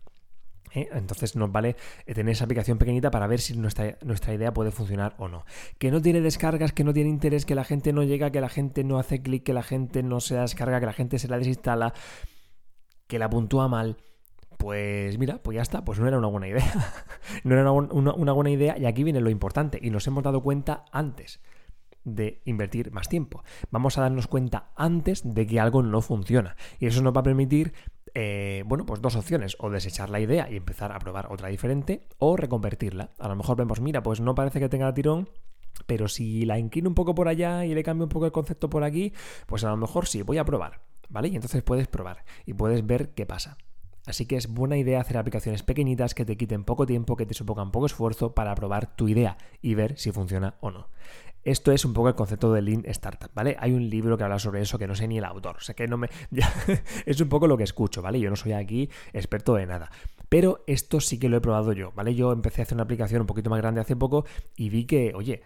¿eh? 0.73 0.89
Entonces 0.93 1.37
nos 1.37 1.51
vale 1.51 1.77
tener 2.07 2.33
esa 2.33 2.45
aplicación 2.45 2.79
pequeñita 2.79 3.11
para 3.11 3.27
ver 3.27 3.41
si 3.41 3.57
nuestra, 3.57 3.99
nuestra, 4.03 4.35
idea 4.35 4.53
puede 4.53 4.71
funcionar 4.71 5.15
o 5.19 5.29
no. 5.29 5.45
Que 5.79 5.91
no 5.91 6.01
tiene 6.01 6.21
descargas, 6.21 6.73
que 6.73 6.85
no 6.85 6.93
tiene 6.93 7.11
interés, 7.11 7.45
que 7.45 7.55
la 7.55 7.65
gente 7.65 7.93
no 7.93 8.03
llega, 8.03 8.31
que 8.31 8.41
la 8.41 8.49
gente 8.49 8.85
no 8.85 8.99
hace 8.99 9.23
clic, 9.23 9.45
que 9.45 9.53
la 9.53 9.63
gente 9.63 10.03
no 10.03 10.21
se 10.21 10.37
descarga, 10.37 10.81
que 10.81 10.87
la 10.87 10.93
gente 10.93 11.19
se 11.19 11.29
la 11.29 11.39
desinstala, 11.39 11.95
que 13.07 13.19
la 13.19 13.29
puntúa 13.29 13.69
mal. 13.69 13.97
Pues 14.59 15.17
mira, 15.19 15.41
pues 15.43 15.55
ya 15.55 15.63
está, 15.63 15.85
pues 15.85 15.99
no 16.01 16.09
era 16.09 16.19
una 16.19 16.27
buena 16.27 16.49
idea. 16.49 16.93
no 17.45 17.55
era 17.55 17.71
una, 17.73 18.33
buena 18.33 18.51
idea 18.51 18.77
y 18.77 18.87
aquí 18.87 19.05
viene 19.05 19.21
lo 19.21 19.31
importante 19.31 19.79
y 19.81 19.91
nos 19.91 20.07
hemos 20.07 20.25
dado 20.25 20.43
cuenta 20.43 20.85
antes 20.93 21.41
de 22.05 22.43
invertir 22.45 22.91
más 22.91 23.09
tiempo. 23.09 23.45
Vamos 23.71 23.97
a 23.97 24.03
darnos 24.03 24.27
cuenta 24.27 24.71
antes 24.75 25.23
de 25.35 25.47
que 25.47 25.61
algo 25.61 25.83
no 25.83 26.01
funciona. 26.01 26.57
Y 26.81 26.87
eso 26.87 27.03
nos 27.03 27.15
va 27.15 27.21
a 27.21 27.25
permitir 27.25 27.73
eh, 28.15 28.65
bueno, 28.67 28.85
pues 28.85 29.01
dos 29.01 29.15
opciones, 29.15 29.57
o 29.61 29.71
desechar 29.71 30.11
la 30.11 30.19
idea 30.19 30.51
y 30.51 30.57
empezar 30.57 30.91
a 30.91 30.99
probar 30.99 31.31
otra 31.31 31.49
diferente, 31.49 32.09
o 32.19 32.37
reconvertirla. 32.37 33.11
A 33.19 33.29
lo 33.29 33.37
mejor 33.37 33.57
vemos, 33.57 33.81
mira, 33.81 34.03
pues 34.03 34.21
no 34.21 34.35
parece 34.35 34.59
que 34.59 34.69
tenga 34.69 34.93
tirón, 34.93 35.29
pero 35.87 36.09
si 36.09 36.45
la 36.45 36.59
inclino 36.59 36.89
un 36.89 36.95
poco 36.95 37.15
por 37.15 37.29
allá 37.29 37.65
y 37.65 37.75
le 37.75 37.85
cambio 37.85 38.05
un 38.05 38.11
poco 38.11 38.27
el 38.27 38.33
concepto 38.33 38.69
por 38.69 38.83
aquí, 38.83 39.13
pues 39.47 39.63
a 39.63 39.71
lo 39.71 39.77
mejor 39.77 40.07
sí, 40.07 40.23
voy 40.23 40.39
a 40.39 40.45
probar, 40.45 40.81
¿vale? 41.09 41.29
Y 41.29 41.37
entonces 41.37 41.63
puedes 41.63 41.87
probar 41.87 42.25
y 42.45 42.55
puedes 42.55 42.85
ver 42.85 43.11
qué 43.15 43.27
pasa. 43.27 43.57
Así 44.09 44.25
que 44.25 44.37
es 44.37 44.49
buena 44.49 44.79
idea 44.79 45.03
hacer 45.03 45.19
aplicaciones 45.19 45.63
pequeñitas 45.63 46.15
que 46.15 46.25
te 46.25 46.39
quiten 46.39 46.65
poco 46.65 46.87
tiempo, 46.87 47.15
que 47.15 47.27
te 47.27 47.35
supongan 47.35 47.71
poco 47.71 47.85
esfuerzo 47.85 48.35
para 48.35 48.55
probar 48.55 48.97
tu 48.97 49.07
idea 49.07 49.37
y 49.61 49.75
ver 49.75 49.99
si 49.99 50.13
funciona 50.13 50.55
o 50.61 50.71
no. 50.71 50.89
Esto 51.45 51.73
es 51.73 51.85
un 51.85 51.93
poco 51.93 52.09
el 52.09 52.15
concepto 52.15 52.51
de 52.55 52.63
Lean 52.63 52.85
Startup, 52.87 53.31
¿vale? 53.35 53.59
Hay 53.61 53.73
un 53.73 53.91
libro 53.91 54.17
que 54.17 54.25
habla 54.25 54.39
sobre 54.39 54.63
eso 54.63 54.79
que 54.79 54.87
no 54.87 54.95
sé 54.95 55.07
ni 55.09 55.19
el 55.19 55.27
autor, 55.27 55.57
o 55.59 55.61
sea 55.61 55.75
que 55.75 55.87
no 55.87 55.99
me... 55.99 56.09
es 57.05 57.21
un 57.21 57.29
poco 57.29 57.47
lo 57.47 57.59
que 57.59 57.65
escucho, 57.65 58.01
¿vale? 58.01 58.19
Yo 58.19 58.31
no 58.31 58.37
soy 58.37 58.53
aquí 58.53 58.89
experto 59.13 59.57
de 59.57 59.67
nada. 59.67 59.91
Pero 60.31 60.65
esto 60.67 61.03
sí 61.03 61.19
que 61.19 61.29
lo 61.29 61.37
he 61.37 61.43
probado 61.43 61.75
yo, 61.75 61.93
¿vale? 61.93 62.15
Yo 62.15 62.33
empecé 62.33 62.63
a 62.63 62.65
hacer 62.65 62.77
una 62.77 62.85
aplicación 62.85 63.21
un 63.21 63.27
poquito 63.27 63.51
más 63.51 63.61
grande 63.61 63.83
hace 63.83 63.95
poco 63.95 64.25
y 64.57 64.71
vi 64.71 64.87
que, 64.87 65.13
oye, 65.15 65.43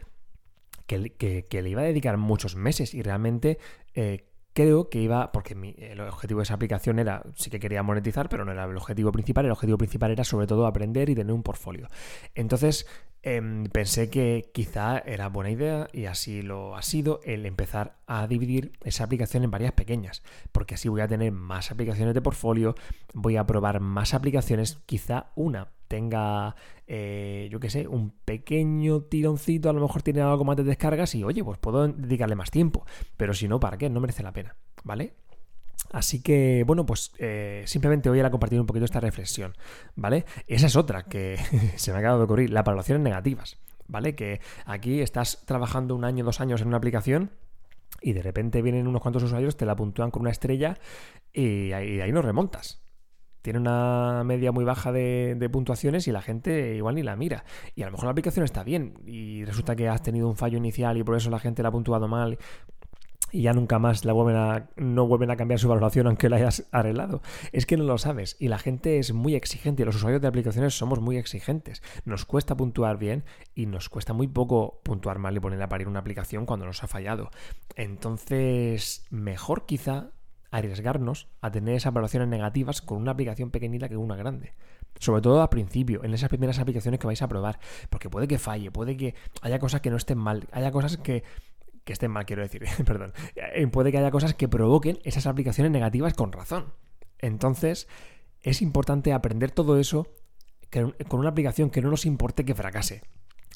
que, 0.87 1.63
le 1.63 1.69
iba 1.69 1.83
a 1.83 1.85
dedicar 1.85 2.17
muchos 2.17 2.55
meses 2.55 2.95
y 2.95 3.03
realmente... 3.03 3.59
Eh, 3.95 4.29
creo 4.53 4.89
que 4.89 5.01
iba, 5.01 5.33
porque 5.33 5.55
el 5.79 6.01
objetivo 6.01 6.41
de 6.41 6.45
esa 6.45 6.55
aplicación 6.55 6.99
era, 6.99 7.23
sí 7.35 7.51
que 7.51 7.61
quería 7.61 7.83
monetizar, 7.83 8.29
pero 8.29 8.45
no 8.45 8.53
era 8.53 8.65
el 8.65 8.77
objetivo 8.77 9.13
principal, 9.13 9.47
el 9.47 9.53
objetivo 9.53 9.79
principal 9.79 10.11
era 10.11 10.25
sobre 10.25 10.47
todo 10.47 10.67
aprender 10.67 11.09
y 11.11 11.15
tener 11.15 11.33
un 11.33 11.43
portfolio. 11.43 11.89
Entonces, 12.35 12.87
Em, 13.25 13.67
pensé 13.67 14.11
que 14.11 14.51
quizá 14.53 14.99
era 14.99 15.29
buena 15.29 15.51
idea, 15.51 15.89
y 15.93 16.07
así 16.07 16.43
lo 16.43 16.77
ha 16.77 16.83
sido, 16.83 17.21
el 17.25 17.47
empezar 17.47 17.99
a 18.09 18.27
dividir 18.27 18.73
esa 18.83 19.05
aplicación 19.05 19.45
en 19.45 19.51
varias 19.53 19.73
pequeñas, 19.73 20.25
porque 20.51 20.75
así 20.75 20.89
voy 20.89 21.03
a 21.03 21.09
tener 21.09 21.31
más 21.31 21.71
aplicaciones 21.71 22.15
de 22.15 22.21
portfolio, 22.21 22.75
voy 23.15 23.37
a 23.37 23.47
probar 23.47 23.79
más 23.79 24.13
aplicaciones, 24.13 24.81
quizá 24.87 25.31
una 25.37 25.69
tenga, 25.87 26.57
eh, 26.87 27.49
yo 27.53 27.61
qué 27.61 27.71
sé, 27.71 27.87
un 27.87 28.11
pequeño 28.25 29.03
tironcito, 29.03 29.69
a 29.69 29.73
lo 29.73 29.83
mejor 29.83 30.03
tiene 30.03 30.23
algo 30.23 30.45
más 30.45 30.57
de 30.57 30.65
descargas 30.65 31.15
y 31.15 31.23
oye, 31.23 31.45
pues 31.45 31.59
puedo 31.59 31.87
dedicarle 31.87 32.35
más 32.35 32.51
tiempo, 32.51 32.87
pero 33.17 33.35
si 33.35 33.47
no, 33.47 33.61
¿para 33.61 33.79
qué? 33.79 33.89
No 33.91 34.01
merece 34.01 34.23
la 34.23 34.33
pena, 34.33 34.57
¿vale? 34.85 35.15
Así 35.93 36.23
que, 36.23 36.65
bueno, 36.67 36.87
pues 36.87 37.13
eh, 37.19 37.65
simplemente 37.67 38.09
voy 38.09 38.21
a 38.21 38.31
compartir 38.31 38.59
un 38.59 38.67
poquito 38.67 38.87
esta 38.87 39.01
reflexión, 39.01 39.55
¿vale? 39.95 40.25
Esa 40.47 40.67
es 40.67 40.77
otra 40.77 41.05
que 41.05 41.39
se 41.77 41.91
me 41.91 41.97
ha 41.97 42.01
acabado 42.01 42.21
de 42.21 42.25
ocurrir, 42.25 42.51
las 42.51 42.65
valoraciones 42.65 43.03
negativas, 43.03 43.59
¿vale? 43.89 44.15
Que 44.15 44.41
aquí 44.65 45.01
estás 45.01 45.45
trabajando 45.45 45.95
un 45.95 46.05
año, 46.05 46.25
dos 46.25 46.41
años 46.41 46.63
en 46.63 46.69
una 46.69 46.79
aplicación 46.79 47.31
y 48.01 48.15
de 48.15 48.23
repente 48.23 48.63
vienen 48.63 48.89
unos 48.89 49.03
cuantos 49.03 49.23
usuarios, 49.23 49.57
te 49.57 49.67
la 49.67 49.77
puntúan 49.77 50.11
con 50.11 50.23
una 50.23 50.31
estrella 50.31 50.79
y 51.33 51.73
ahí, 51.73 52.01
ahí 52.01 52.11
no 52.11 52.23
remontas. 52.23 52.81
Tiene 53.43 53.59
una 53.59 54.23
media 54.25 54.53
muy 54.53 54.65
baja 54.65 54.93
de, 54.93 55.35
de, 55.37 55.51
puntuaciones 55.51 56.07
y 56.07 56.13
la 56.13 56.23
gente 56.23 56.77
igual 56.77 56.95
ni 56.95 57.03
la 57.03 57.17
mira. 57.17 57.45
Y 57.75 57.83
a 57.83 57.87
lo 57.87 57.93
mejor 57.93 58.05
la 58.05 58.13
aplicación 58.13 58.45
está 58.45 58.63
bien 58.63 58.95
y 59.05 59.45
resulta 59.45 59.75
que 59.75 59.89
has 59.89 60.01
tenido 60.01 60.29
un 60.29 60.37
fallo 60.37 60.59
inicial 60.59 60.97
y 60.97 61.03
por 61.03 61.17
eso 61.17 61.29
la 61.29 61.41
gente 61.41 61.61
la 61.63 61.71
ha 61.71 61.73
puntuado 61.73 62.07
mal 62.07 62.39
y 63.33 63.43
ya 63.43 63.55
nunca 63.55 63.79
más 63.79 64.05
la 64.05 64.13
vuelven 64.13 64.37
a, 64.37 64.69
no 64.77 65.07
vuelven 65.07 65.31
a 65.31 65.37
cambiar 65.37 65.59
su 65.59 65.69
valoración 65.69 66.07
aunque 66.07 66.29
la 66.29 66.37
hayas 66.37 66.69
arreglado. 66.71 67.23
Es 67.51 67.67
que 67.67 67.77
no 67.77 67.85
lo 67.85 67.99
sabes 67.99 68.37
y 68.39 68.49
la 68.49 68.59
gente 68.59 68.99
es 68.99 69.13
muy 69.13 69.35
exigente, 69.35 69.85
los 69.85 69.97
usuarios 69.97 70.21
de 70.21 70.29
aplicaciones 70.29 70.77
somos 70.77 71.01
muy 71.01 71.17
exigentes. 71.17 71.83
Nos 72.05 72.27
cuesta 72.27 72.57
puntuar 72.57 72.99
bien 72.99 73.25
y 73.55 73.67
nos 73.67 73.89
cuesta 73.89 74.13
muy 74.13 74.29
poco 74.29 74.81
puntuar 74.85 75.19
mal 75.19 75.37
y 75.37 75.41
poner 75.41 75.63
a 75.63 75.69
parir 75.69 75.89
una 75.89 76.01
aplicación 76.01 76.47
cuando 76.47 76.67
nos 76.67 76.85
ha 76.85 76.87
fallado. 76.87 77.31
Entonces, 77.75 79.07
mejor 79.11 79.65
quizá 79.65 80.11
arriesgarnos 80.51 81.29
a 81.41 81.51
tener 81.51 81.75
esas 81.75 81.95
valoraciones 81.95 82.29
negativas 82.29 82.83
con 82.83 82.99
una 82.99 83.13
aplicación 83.13 83.51
pequeñita 83.51 83.89
que 83.89 83.97
una 83.97 84.17
grande. 84.17 84.53
Sobre 85.01 85.23
todo 85.23 85.41
al 85.41 85.49
principio, 85.49 86.05
en 86.05 86.13
esas 86.13 86.29
primeras 86.29 86.59
aplicaciones 86.59 87.01
que 87.01 87.07
vais 87.07 87.23
a 87.23 87.29
probar, 87.29 87.59
porque 87.89 88.11
puede 88.11 88.29
que 88.29 88.39
falle, 88.39 88.71
puede 88.71 88.97
que 88.97 89.15
haya 89.41 89.59
cosas 89.59 89.81
que 89.81 89.91
no 89.91 89.97
estén 89.97 90.19
mal, 90.19 90.47
haya 90.53 90.71
cosas 90.71 90.99
que 90.99 91.25
que 91.85 91.93
estén 91.93 92.11
mal, 92.11 92.27
quiero 92.27 92.43
decir, 92.43 92.63
perdón, 92.87 93.13
eh, 93.37 93.67
puede 93.67 93.93
que 93.93 93.99
haya 93.99 94.11
cosas 94.11 94.35
que 94.35 94.49
provoquen 94.49 94.99
esas 95.05 95.27
aplicaciones 95.27 95.73
negativas 95.73 96.15
con 96.15 96.33
razón. 96.33 96.73
Entonces, 97.19 97.89
es 98.43 98.63
importante 98.63 99.13
aprender 99.13 99.51
todo 99.51 99.79
eso 99.79 100.09
con 101.09 101.21
una 101.21 101.29
aplicación 101.29 101.71
que 101.71 101.83
no 101.83 101.91
nos 101.91 102.07
importe 102.07 102.45
que 102.45 102.55
fracase. 102.55 103.03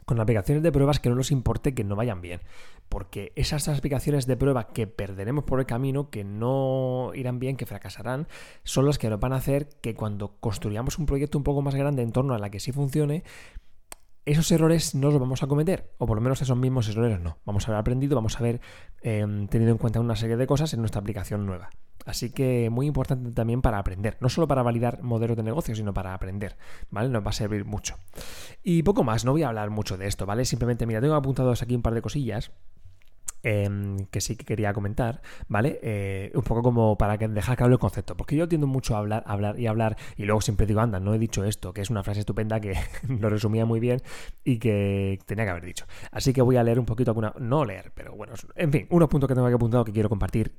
Con 0.05 0.21
aplicaciones 0.21 0.63
de 0.63 0.71
pruebas 0.71 1.01
que 1.01 1.09
no 1.09 1.17
nos 1.17 1.33
importe 1.33 1.75
que 1.75 1.83
no 1.83 1.97
vayan 1.97 2.21
bien. 2.21 2.41
Porque 2.89 3.33
esas 3.35 3.67
aplicaciones 3.69 4.27
de 4.27 4.37
prueba 4.37 4.69
que 4.69 4.87
perderemos 4.87 5.45
por 5.45 5.59
el 5.59 5.67
camino, 5.67 6.11
que 6.11 6.23
no 6.23 7.11
irán 7.15 7.41
bien, 7.41 7.57
que 7.57 7.67
fracasarán, 7.67 8.29
son 8.63 8.87
las 8.87 8.99
que 8.99 9.11
nos 9.11 9.19
van 9.19 9.33
a 9.33 9.37
hacer 9.37 9.69
que 9.81 9.95
cuando 9.95 10.37
construyamos 10.39 10.99
un 10.99 11.07
proyecto 11.07 11.39
un 11.39 11.45
poco 11.45 11.63
más 11.63 11.75
grande 11.75 12.03
en 12.03 12.13
torno 12.13 12.35
a 12.35 12.39
la 12.39 12.51
que 12.51 12.61
sí 12.61 12.71
funcione, 12.71 13.25
esos 14.27 14.51
errores 14.51 14.95
no 14.95 15.11
los 15.11 15.21
vamos 15.21 15.43
a 15.43 15.47
cometer, 15.47 15.93
o 15.99 16.07
por 16.07 16.17
lo 16.17 16.21
menos 16.21 16.43
esos 16.43 16.57
mismos 16.57 16.89
errores 16.89 17.21
no. 17.21 17.39
Vamos 17.47 17.67
a 17.67 17.71
haber 17.71 17.81
aprendido, 17.81 18.17
vamos 18.17 18.35
a 18.35 18.39
haber 18.41 18.61
em, 19.01 19.47
tenido 19.47 19.71
en 19.71 19.79
cuenta 19.79 20.01
una 20.01 20.17
serie 20.17 20.37
de 20.37 20.47
cosas 20.49 20.75
en 20.75 20.81
nuestra 20.81 21.01
aplicación 21.01 21.47
nueva. 21.47 21.71
Así 22.05 22.31
que 22.31 22.69
muy 22.71 22.87
importante 22.87 23.31
también 23.31 23.63
para 23.63 23.79
aprender, 23.79 24.17
no 24.21 24.29
solo 24.29 24.49
para 24.49 24.63
validar 24.63 25.03
modelos 25.03 25.37
de 25.37 25.45
negocio, 25.45 25.75
sino 25.75 25.95
para 25.95 26.13
aprender, 26.13 26.57
¿vale? 26.91 27.09
Nos 27.09 27.25
va 27.25 27.31
a 27.31 27.33
servir 27.33 27.65
mucho. 27.65 27.97
Y 28.63 28.83
poco 28.83 29.05
más, 29.05 29.25
no 29.25 29.33
voy 29.33 29.45
a 29.45 29.49
hablar 29.49 29.71
mucho 29.71 29.97
de 29.97 30.07
esto, 30.07 30.27
¿vale? 30.27 30.45
Simplemente, 30.45 30.87
mira, 30.87 31.01
tengo 31.01 31.15
apuntados 31.15 31.63
aquí 31.63 31.75
un 31.75 31.83
par 31.83 31.95
de 31.95 32.03
cosillas 32.03 32.51
Em, 33.49 34.07
que 34.07 34.21
sí 34.21 34.35
que 34.35 34.45
quería 34.45 34.73
comentar, 34.73 35.23
¿vale? 35.47 35.79
Eh, 35.81 36.33
un 36.35 36.43
poco 36.43 36.65
como 36.65 36.99
para 36.99 37.17
que 37.17 37.29
dejar 37.29 37.57
claro 37.57 37.73
el 37.73 37.79
concepto, 37.79 38.17
porque 38.17 38.35
yo 38.35 38.49
tiendo 38.49 38.67
mucho 38.67 38.97
a 38.97 38.99
hablar, 38.99 39.23
hablar 39.25 39.57
y 39.61 39.69
hablar, 39.69 39.97
y 40.17 40.25
luego 40.25 40.41
siempre 40.41 40.67
digo, 40.67 40.81
anda, 40.81 40.99
no 40.99 41.15
he 41.15 41.19
dicho 41.21 41.45
esto, 41.45 41.73
que 41.73 41.81
es 41.81 41.89
una 41.89 42.03
frase 42.03 42.19
estupenda 42.19 42.59
que 42.59 42.75
lo 43.09 43.31
resumía 43.31 43.65
muy 43.65 43.79
bien 43.79 44.03
y 44.43 44.59
que 44.59 45.21
tenía 45.27 45.45
que 45.45 45.51
haber 45.53 45.65
dicho. 45.65 45.87
Así 46.11 46.33
que 46.33 46.43
voy 46.43 46.57
a 46.57 46.65
leer 46.65 46.81
un 46.81 46.87
poquito 46.87 47.13
alguna, 47.13 47.35
no 47.39 47.65
leer, 47.65 47.93
pero 47.95 48.17
bueno, 48.17 48.33
en 48.57 48.73
fin, 48.73 48.89
unos 48.91 49.09
puntos 49.09 49.29
que 49.29 49.35
tengo 49.37 49.47
aquí 49.47 49.55
apuntado 49.55 49.85
que 49.85 49.93
quiero 49.93 50.09
compartir 50.09 50.53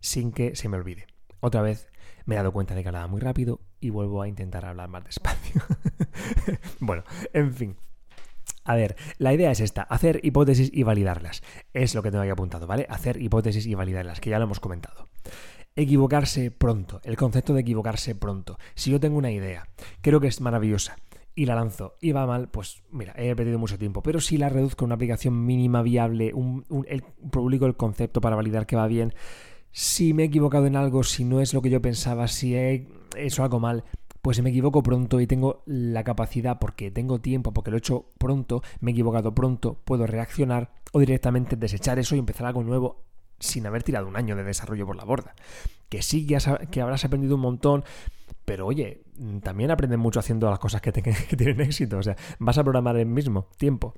sin 0.00 0.32
que 0.32 0.56
se 0.56 0.68
me 0.68 0.78
olvide. 0.78 1.06
Otra 1.38 1.62
vez 1.62 1.86
me 2.24 2.34
he 2.34 2.38
dado 2.38 2.50
cuenta 2.50 2.74
de 2.74 2.82
que 2.82 2.88
hablaba 2.88 3.06
muy 3.06 3.20
rápido 3.20 3.60
y 3.78 3.90
vuelvo 3.90 4.20
a 4.20 4.26
intentar 4.26 4.64
hablar 4.64 4.88
más 4.88 5.04
despacio. 5.04 5.62
bueno, 6.80 7.04
en 7.32 7.54
fin. 7.54 7.76
A 8.66 8.74
ver, 8.74 8.96
la 9.18 9.32
idea 9.32 9.50
es 9.50 9.60
esta, 9.60 9.82
hacer 9.82 10.20
hipótesis 10.22 10.70
y 10.72 10.82
validarlas. 10.82 11.42
Es 11.72 11.94
lo 11.94 12.02
que 12.02 12.10
tengo 12.10 12.22
aquí 12.22 12.30
apuntado, 12.30 12.66
¿vale? 12.66 12.86
Hacer 12.90 13.22
hipótesis 13.22 13.64
y 13.66 13.74
validarlas, 13.74 14.20
que 14.20 14.30
ya 14.30 14.38
lo 14.38 14.44
hemos 14.44 14.60
comentado. 14.60 15.08
Equivocarse 15.76 16.50
pronto, 16.50 17.00
el 17.04 17.16
concepto 17.16 17.54
de 17.54 17.60
equivocarse 17.60 18.14
pronto. 18.14 18.58
Si 18.74 18.90
yo 18.90 18.98
tengo 18.98 19.18
una 19.18 19.30
idea, 19.30 19.68
creo 20.00 20.20
que 20.20 20.26
es 20.26 20.40
maravillosa, 20.40 20.96
y 21.36 21.44
la 21.44 21.54
lanzo 21.54 21.96
y 22.00 22.12
va 22.12 22.26
mal, 22.26 22.48
pues 22.48 22.82
mira, 22.90 23.12
he 23.16 23.36
perdido 23.36 23.58
mucho 23.58 23.78
tiempo. 23.78 24.02
Pero 24.02 24.20
si 24.20 24.38
la 24.38 24.48
reduzco 24.48 24.84
a 24.84 24.86
una 24.86 24.94
aplicación 24.96 25.44
mínima 25.44 25.82
viable, 25.82 26.32
publico 27.30 27.66
el 27.66 27.76
concepto 27.76 28.20
para 28.20 28.36
validar 28.36 28.66
que 28.66 28.74
va 28.74 28.88
bien, 28.88 29.14
si 29.70 30.14
me 30.14 30.22
he 30.22 30.26
equivocado 30.26 30.66
en 30.66 30.74
algo, 30.74 31.04
si 31.04 31.24
no 31.24 31.40
es 31.40 31.52
lo 31.52 31.60
que 31.60 31.70
yo 31.70 31.82
pensaba, 31.82 32.26
si 32.26 32.56
he 32.56 32.88
hecho 33.14 33.42
algo 33.42 33.60
mal, 33.60 33.84
pues 34.26 34.38
si 34.38 34.42
me 34.42 34.50
equivoco 34.50 34.82
pronto 34.82 35.20
y 35.20 35.28
tengo 35.28 35.62
la 35.66 36.02
capacidad, 36.02 36.58
porque 36.58 36.90
tengo 36.90 37.20
tiempo, 37.20 37.52
porque 37.52 37.70
lo 37.70 37.76
he 37.76 37.78
hecho 37.78 38.06
pronto, 38.18 38.60
me 38.80 38.90
he 38.90 38.92
equivocado 38.92 39.32
pronto, 39.32 39.78
puedo 39.84 40.04
reaccionar 40.04 40.72
o 40.90 40.98
directamente 40.98 41.54
desechar 41.54 42.00
eso 42.00 42.16
y 42.16 42.18
empezar 42.18 42.48
algo 42.48 42.64
nuevo 42.64 43.04
sin 43.38 43.68
haber 43.68 43.84
tirado 43.84 44.08
un 44.08 44.16
año 44.16 44.34
de 44.34 44.42
desarrollo 44.42 44.84
por 44.84 44.96
la 44.96 45.04
borda. 45.04 45.36
Que 45.88 46.02
sí 46.02 46.26
que, 46.26 46.82
habrás 46.82 47.04
aprendido 47.04 47.36
un 47.36 47.42
montón, 47.42 47.84
pero 48.44 48.66
oye, 48.66 49.04
también 49.44 49.70
aprendes 49.70 50.00
mucho 50.00 50.18
haciendo 50.18 50.50
las 50.50 50.58
cosas 50.58 50.80
que, 50.80 50.92
que 50.92 51.36
tienen 51.36 51.60
éxito. 51.60 51.98
O 51.98 52.02
sea, 52.02 52.16
vas 52.40 52.58
a 52.58 52.64
programar 52.64 52.96
el 52.96 53.06
mismo 53.06 53.46
tiempo. 53.58 53.94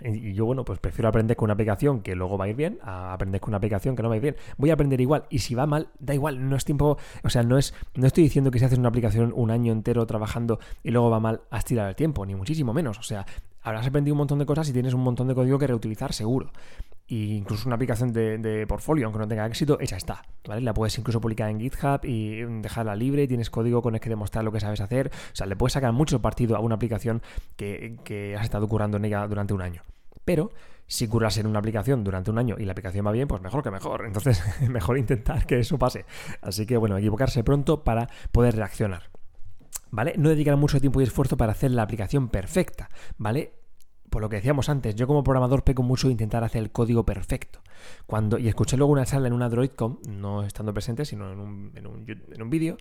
Y 0.00 0.34
yo, 0.34 0.44
bueno, 0.44 0.64
pues 0.64 0.78
prefiero 0.78 1.08
aprender 1.08 1.36
con 1.36 1.46
una 1.46 1.54
aplicación 1.54 2.00
que 2.00 2.14
luego 2.14 2.36
va 2.36 2.46
a 2.46 2.48
ir 2.48 2.56
bien 2.56 2.78
a 2.82 3.12
aprender 3.12 3.40
con 3.40 3.50
una 3.50 3.58
aplicación 3.58 3.96
que 3.96 4.02
no 4.02 4.08
va 4.08 4.14
a 4.14 4.16
ir 4.16 4.22
bien. 4.22 4.36
Voy 4.56 4.70
a 4.70 4.74
aprender 4.74 5.00
igual. 5.00 5.24
Y 5.30 5.40
si 5.40 5.54
va 5.54 5.66
mal, 5.66 5.88
da 5.98 6.14
igual. 6.14 6.48
No 6.48 6.56
es 6.56 6.64
tiempo. 6.64 6.98
O 7.22 7.30
sea, 7.30 7.42
no 7.42 7.58
es. 7.58 7.74
No 7.94 8.06
estoy 8.06 8.24
diciendo 8.24 8.50
que 8.50 8.58
si 8.58 8.64
haces 8.64 8.78
una 8.78 8.88
aplicación 8.88 9.32
un 9.34 9.50
año 9.50 9.72
entero 9.72 10.06
trabajando 10.06 10.58
y 10.82 10.90
luego 10.90 11.10
va 11.10 11.20
mal, 11.20 11.40
has 11.50 11.64
tirado 11.64 11.88
el 11.88 11.96
tiempo, 11.96 12.24
ni 12.26 12.34
muchísimo 12.34 12.72
menos. 12.72 12.98
O 12.98 13.02
sea, 13.02 13.26
habrás 13.62 13.86
aprendido 13.86 14.14
un 14.14 14.18
montón 14.18 14.38
de 14.38 14.46
cosas 14.46 14.68
y 14.68 14.72
tienes 14.72 14.94
un 14.94 15.00
montón 15.00 15.28
de 15.28 15.34
código 15.34 15.58
que 15.58 15.66
reutilizar, 15.66 16.12
seguro. 16.12 16.50
Incluso 17.08 17.68
una 17.68 17.76
aplicación 17.76 18.12
de, 18.12 18.38
de, 18.38 18.66
portfolio, 18.66 19.06
aunque 19.06 19.20
no 19.20 19.28
tenga 19.28 19.46
éxito, 19.46 19.78
hecha 19.80 19.96
está. 19.96 20.24
¿vale? 20.46 20.60
La 20.60 20.74
puedes 20.74 20.98
incluso 20.98 21.20
publicar 21.20 21.48
en 21.50 21.60
GitHub 21.60 22.00
y 22.04 22.42
dejarla 22.60 22.96
libre, 22.96 23.28
tienes 23.28 23.48
código 23.48 23.80
con 23.80 23.94
el 23.94 24.00
que 24.00 24.08
demostrar 24.08 24.44
lo 24.44 24.50
que 24.50 24.58
sabes 24.58 24.80
hacer. 24.80 25.10
O 25.32 25.36
sea, 25.36 25.46
le 25.46 25.54
puedes 25.54 25.74
sacar 25.74 25.92
mucho 25.92 26.20
partido 26.20 26.56
a 26.56 26.60
una 26.60 26.74
aplicación 26.74 27.22
que, 27.56 27.98
que 28.02 28.36
has 28.36 28.44
estado 28.44 28.66
curando 28.66 28.96
en 28.96 29.04
ella 29.04 29.26
durante 29.28 29.54
un 29.54 29.62
año. 29.62 29.82
Pero 30.24 30.50
si 30.88 31.08
curas 31.08 31.36
en 31.38 31.46
una 31.46 31.58
aplicación 31.58 32.04
durante 32.04 32.30
un 32.30 32.38
año 32.38 32.56
y 32.58 32.64
la 32.64 32.72
aplicación 32.72 33.06
va 33.06 33.12
bien, 33.12 33.28
pues 33.28 33.42
mejor 33.42 33.62
que 33.62 33.70
mejor. 33.70 34.04
Entonces, 34.06 34.42
mejor 34.68 34.98
intentar 34.98 35.46
que 35.46 35.58
eso 35.58 35.78
pase. 35.78 36.04
Así 36.42 36.66
que 36.66 36.76
bueno, 36.76 36.96
equivocarse 36.96 37.42
pronto 37.44 37.84
para 37.84 38.08
poder 38.32 38.56
reaccionar. 38.56 39.10
¿Vale? 39.90 40.14
No 40.18 40.28
dedicar 40.28 40.56
mucho 40.56 40.80
tiempo 40.80 41.00
y 41.00 41.04
esfuerzo 41.04 41.36
para 41.36 41.52
hacer 41.52 41.70
la 41.70 41.82
aplicación 41.82 42.28
perfecta, 42.28 42.90
¿vale? 43.18 43.52
Por 44.16 44.22
lo 44.22 44.30
que 44.30 44.36
decíamos 44.36 44.70
antes, 44.70 44.94
yo 44.94 45.06
como 45.06 45.22
programador 45.22 45.62
peco 45.62 45.82
mucho 45.82 46.08
de 46.08 46.12
intentar 46.12 46.42
hacer 46.42 46.62
el 46.62 46.70
código 46.70 47.04
perfecto. 47.04 47.60
Cuando, 48.06 48.38
y 48.38 48.48
escuché 48.48 48.78
luego 48.78 48.90
una 48.90 49.04
charla 49.04 49.26
en 49.28 49.34
una 49.34 49.50
DroidCom, 49.50 49.98
no 50.08 50.42
estando 50.42 50.72
presente, 50.72 51.04
sino 51.04 51.30
en 51.30 51.38
un, 51.38 51.72
en 51.74 51.86
un, 51.86 52.06
en 52.32 52.42
un 52.42 52.48
vídeo, 52.48 52.78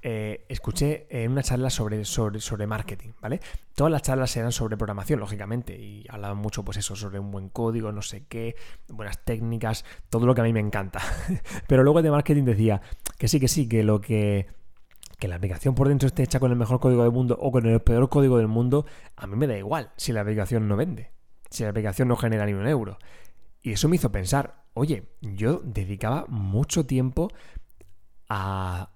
eh, 0.00 0.46
escuché 0.48 1.08
en 1.10 1.32
una 1.32 1.42
charla 1.42 1.70
sobre, 1.70 2.04
sobre, 2.04 2.40
sobre 2.40 2.68
marketing, 2.68 3.08
¿vale? 3.20 3.40
Todas 3.74 3.90
las 3.90 4.02
charlas 4.02 4.36
eran 4.36 4.52
sobre 4.52 4.76
programación, 4.76 5.18
lógicamente, 5.18 5.76
y 5.76 6.04
hablaban 6.08 6.38
mucho, 6.38 6.64
pues 6.64 6.76
eso, 6.76 6.94
sobre 6.94 7.18
un 7.18 7.32
buen 7.32 7.48
código, 7.48 7.90
no 7.90 8.02
sé 8.02 8.24
qué, 8.28 8.54
buenas 8.86 9.24
técnicas, 9.24 9.84
todo 10.08 10.24
lo 10.24 10.36
que 10.36 10.42
a 10.42 10.44
mí 10.44 10.52
me 10.52 10.60
encanta. 10.60 11.00
Pero 11.66 11.82
luego 11.82 12.00
de 12.00 12.12
marketing 12.12 12.44
decía 12.44 12.80
que 13.18 13.26
sí, 13.26 13.40
que 13.40 13.48
sí, 13.48 13.68
que 13.68 13.82
lo 13.82 14.00
que 14.00 14.46
que 15.18 15.28
la 15.28 15.36
aplicación 15.36 15.74
por 15.74 15.88
dentro 15.88 16.06
esté 16.06 16.22
hecha 16.22 16.40
con 16.40 16.50
el 16.50 16.56
mejor 16.56 16.80
código 16.80 17.02
del 17.02 17.12
mundo 17.12 17.36
o 17.40 17.50
con 17.50 17.66
el 17.66 17.80
peor 17.80 18.08
código 18.08 18.38
del 18.38 18.48
mundo, 18.48 18.86
a 19.16 19.26
mí 19.26 19.36
me 19.36 19.46
da 19.46 19.56
igual 19.56 19.90
si 19.96 20.12
la 20.12 20.20
aplicación 20.20 20.68
no 20.68 20.76
vende, 20.76 21.10
si 21.50 21.62
la 21.62 21.70
aplicación 21.70 22.08
no 22.08 22.16
genera 22.16 22.46
ni 22.46 22.52
un 22.52 22.66
euro. 22.66 22.98
Y 23.62 23.72
eso 23.72 23.88
me 23.88 23.96
hizo 23.96 24.12
pensar, 24.12 24.64
oye, 24.74 25.08
yo 25.20 25.60
dedicaba 25.64 26.26
mucho 26.28 26.86
tiempo 26.86 27.30
a, 28.28 28.90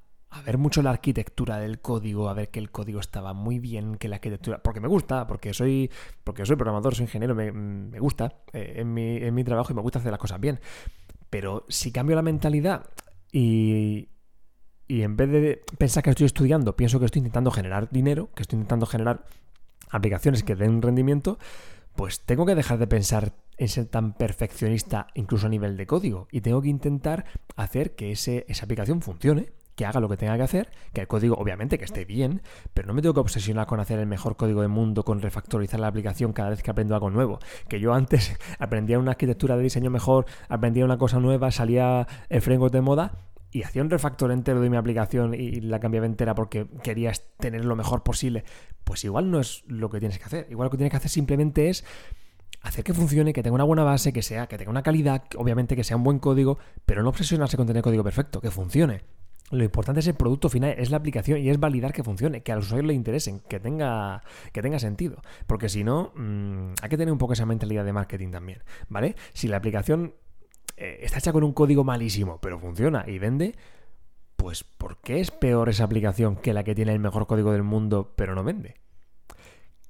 ver 0.45 0.59
mucho 0.59 0.83
la 0.83 0.91
arquitectura 0.91 1.59
del 1.59 1.81
código, 1.81 2.29
a 2.29 2.35
ver 2.35 2.51
que 2.51 2.61
el 2.61 2.71
código 2.71 3.01
estaba 3.01 3.33
muy 3.33 3.59
bien, 3.59 3.97
que 3.97 4.09
la 4.09 4.17
arquitectura, 4.17 4.63
porque 4.63 4.81
me 4.81 4.89
gusta, 4.89 5.27
porque 5.27 5.55
soy, 5.55 5.91
porque 6.23 6.47
soy 6.47 6.57
programador, 6.57 6.95
soy 6.95 7.05
ingeniero, 7.05 7.35
me, 7.35 7.99
gusta 7.99 8.43
eh, 8.53 8.75
en, 8.77 8.93
mi, 8.93 9.17
en 9.17 9.35
mi 9.35 9.43
trabajo 9.43 9.73
y 9.73 9.77
me 9.77 9.83
gusta 9.83 9.99
hacer 9.99 10.13
las 10.13 10.21
cosas 10.21 10.39
bien. 10.39 10.61
Pero 11.31 11.65
si 11.69 11.93
cambio 11.93 12.15
la 12.15 12.23
mentalidad 12.23 12.87
y, 13.33 14.09
y 14.91 15.05
en 15.05 15.17
vez 15.17 15.31
de 15.31 15.63
pensar 15.79 16.03
que 16.03 16.11
estoy 16.11 16.27
estudiando, 16.27 16.75
pienso 16.75 16.99
que 16.99 17.07
estoy 17.07 17.21
intentando 17.21 17.53
generar 17.53 17.89
dinero, 17.91 18.29
que 18.35 18.43
estoy 18.43 18.57
intentando 18.57 18.87
generar 18.87 19.25
aplicaciones 19.89 20.43
que 20.43 20.57
den 20.57 20.71
un 20.71 20.83
rendimiento, 20.83 21.39
pues 21.95 22.19
tengo 22.19 22.45
que 22.45 22.57
dejar 22.57 22.79
de 22.79 22.89
pensar 22.89 23.33
en 23.57 23.69
ser 23.69 23.87
tan 23.87 24.15
perfeccionista 24.15 25.07
incluso 25.15 25.47
a 25.47 25.51
nivel 25.51 25.77
de 25.77 25.87
código 25.87 26.27
y 26.33 26.41
tengo 26.41 26.61
que 26.61 26.71
intentar 26.71 27.25
hacer 27.55 27.95
que 27.95 28.11
ese, 28.11 28.45
esa 28.49 28.65
aplicación 28.65 29.01
funcione, 29.01 29.53
que 29.77 29.87
haga 29.87 30.01
lo 30.01 30.09
que 30.09 30.17
tenga 30.17 30.37
que 30.37 30.43
hacer, 30.43 30.73
que 30.93 31.03
el 31.03 31.07
código 31.07 31.37
obviamente 31.37 31.79
que 31.79 31.85
esté 31.85 32.05
bien, 32.05 32.43
pero 32.75 32.89
no 32.89 32.95
me 32.95 33.01
tengo 33.01 33.15
que 33.15 33.21
obsesionar 33.21 33.69
con 33.69 33.79
hacer 33.79 34.01
el 34.01 34.07
mejor 34.07 34.35
código 34.35 34.63
del 34.63 34.71
mundo, 34.71 35.05
con 35.05 35.23
refactorizar 35.23 35.79
la 35.79 35.87
aplicación 35.87 36.33
cada 36.33 36.51
vez 36.51 36.65
que 36.65 36.71
aprendo 36.73 36.97
algo 36.97 37.11
nuevo. 37.11 37.39
Que 37.69 37.79
yo 37.79 37.95
antes 37.95 38.37
aprendía 38.59 38.99
una 38.99 39.13
arquitectura 39.13 39.57
de 39.57 39.63
diseño 39.63 39.89
mejor, 39.89 40.27
aprendía 40.49 40.85
una 40.85 40.99
cosa 40.99 41.21
nueva, 41.21 41.53
salía 41.53 42.09
el 42.29 42.43
framework 42.43 42.73
de 42.73 42.81
moda 42.81 43.30
y 43.53 43.63
hacía 43.63 43.83
un 43.83 43.91
refactor 43.91 44.31
entero 44.31 44.61
de 44.61 44.71
mi 44.71 44.77
aplicación 44.77 45.35
y 45.35 45.61
la 45.61 45.81
cambiaba 45.81 46.07
entera 46.07 46.35
porque 46.35 46.67
querías 46.83 47.25
tener 47.39 47.65
lo 47.65 47.77
mejor 47.77 48.03
posible, 48.03 48.45
pues 48.85 49.05
igual 49.05 49.31
no 49.31 49.41
es 49.41 49.65
lo 49.67 49.91
que 49.91 49.99
tienes 49.99 50.19
que 50.19 50.25
hacer. 50.25 50.47
Igual 50.51 50.67
lo 50.67 50.71
que 50.71 50.77
tienes 50.77 50.91
que 50.91 50.97
hacer 50.97 51.11
simplemente 51.11 51.69
es 51.69 51.85
hacer 52.63 52.85
que 52.85 52.95
funcione, 52.95 53.33
que 53.33 53.43
tenga 53.43 53.55
una 53.55 53.65
buena 53.65 53.85
base, 53.85 54.13
que 54.13 54.23
sea, 54.23 54.47
que 54.47 54.59
tenga 54.59 54.71
una 54.71 54.83
calidad, 54.83 55.25
obviamente 55.37 55.77
que 55.77 55.85
sea 55.85 55.97
un 55.97 56.05
buen 56.05 56.19
código, 56.19 56.59
pero 56.87 57.03
no 57.03 57.09
obsesionarse 57.09 57.57
con 57.57 57.67
tener 57.67 57.83
código 57.83 58.05
perfecto, 58.05 58.41
que 58.41 58.51
funcione. 58.51 59.03
Lo 59.51 59.65
importante 59.65 59.99
es 59.99 60.07
el 60.07 60.15
producto 60.15 60.49
final, 60.49 60.77
es 60.79 60.91
la 60.91 60.99
aplicación 60.99 61.41
y 61.41 61.51
es 61.51 61.59
validar 61.59 61.93
que 61.93 62.05
funcione, 62.05 62.43
que 62.43 62.53
a 62.53 62.57
los 62.57 62.67
usuarios 62.67 62.87
le 62.87 62.95
interesen, 62.95 63.41
que 63.41 63.59
tenga, 63.59 64.23
que 64.53 64.63
tenga 64.63 64.79
sentido. 64.79 65.23
Porque 65.49 65.69
si 65.69 65.83
no, 65.83 66.13
mm, 66.15 66.75
hay 66.81 66.89
que 66.89 66.97
tener 66.97 67.11
un 67.11 67.19
poco 67.19 67.33
esa 67.33 67.47
mentalidad 67.47 67.85
de 67.85 67.93
marketing 67.93 68.31
también, 68.31 68.63
¿vale? 68.89 69.17
Si 69.33 69.49
la 69.49 69.57
aplicación 69.57 70.15
eh, 70.81 71.01
está 71.03 71.19
hecha 71.19 71.33
con 71.33 71.45
un 71.45 71.53
código 71.53 71.85
malísimo, 71.85 72.41
pero 72.41 72.59
funciona 72.59 73.05
y 73.07 73.19
vende, 73.19 73.55
pues 74.37 74.65
¿por 74.65 74.99
qué 75.03 75.21
es 75.21 75.31
peor 75.31 75.69
esa 75.69 75.85
aplicación 75.85 76.37
que 76.37 76.55
la 76.55 76.65
que 76.65 76.75
tiene 76.75 76.95
el 76.95 77.01
mejor 77.01 77.27
código 77.27 77.53
del 77.53 77.63
mundo, 77.63 78.15
pero 78.17 78.35
no 78.35 78.43
vende? 78.43 78.77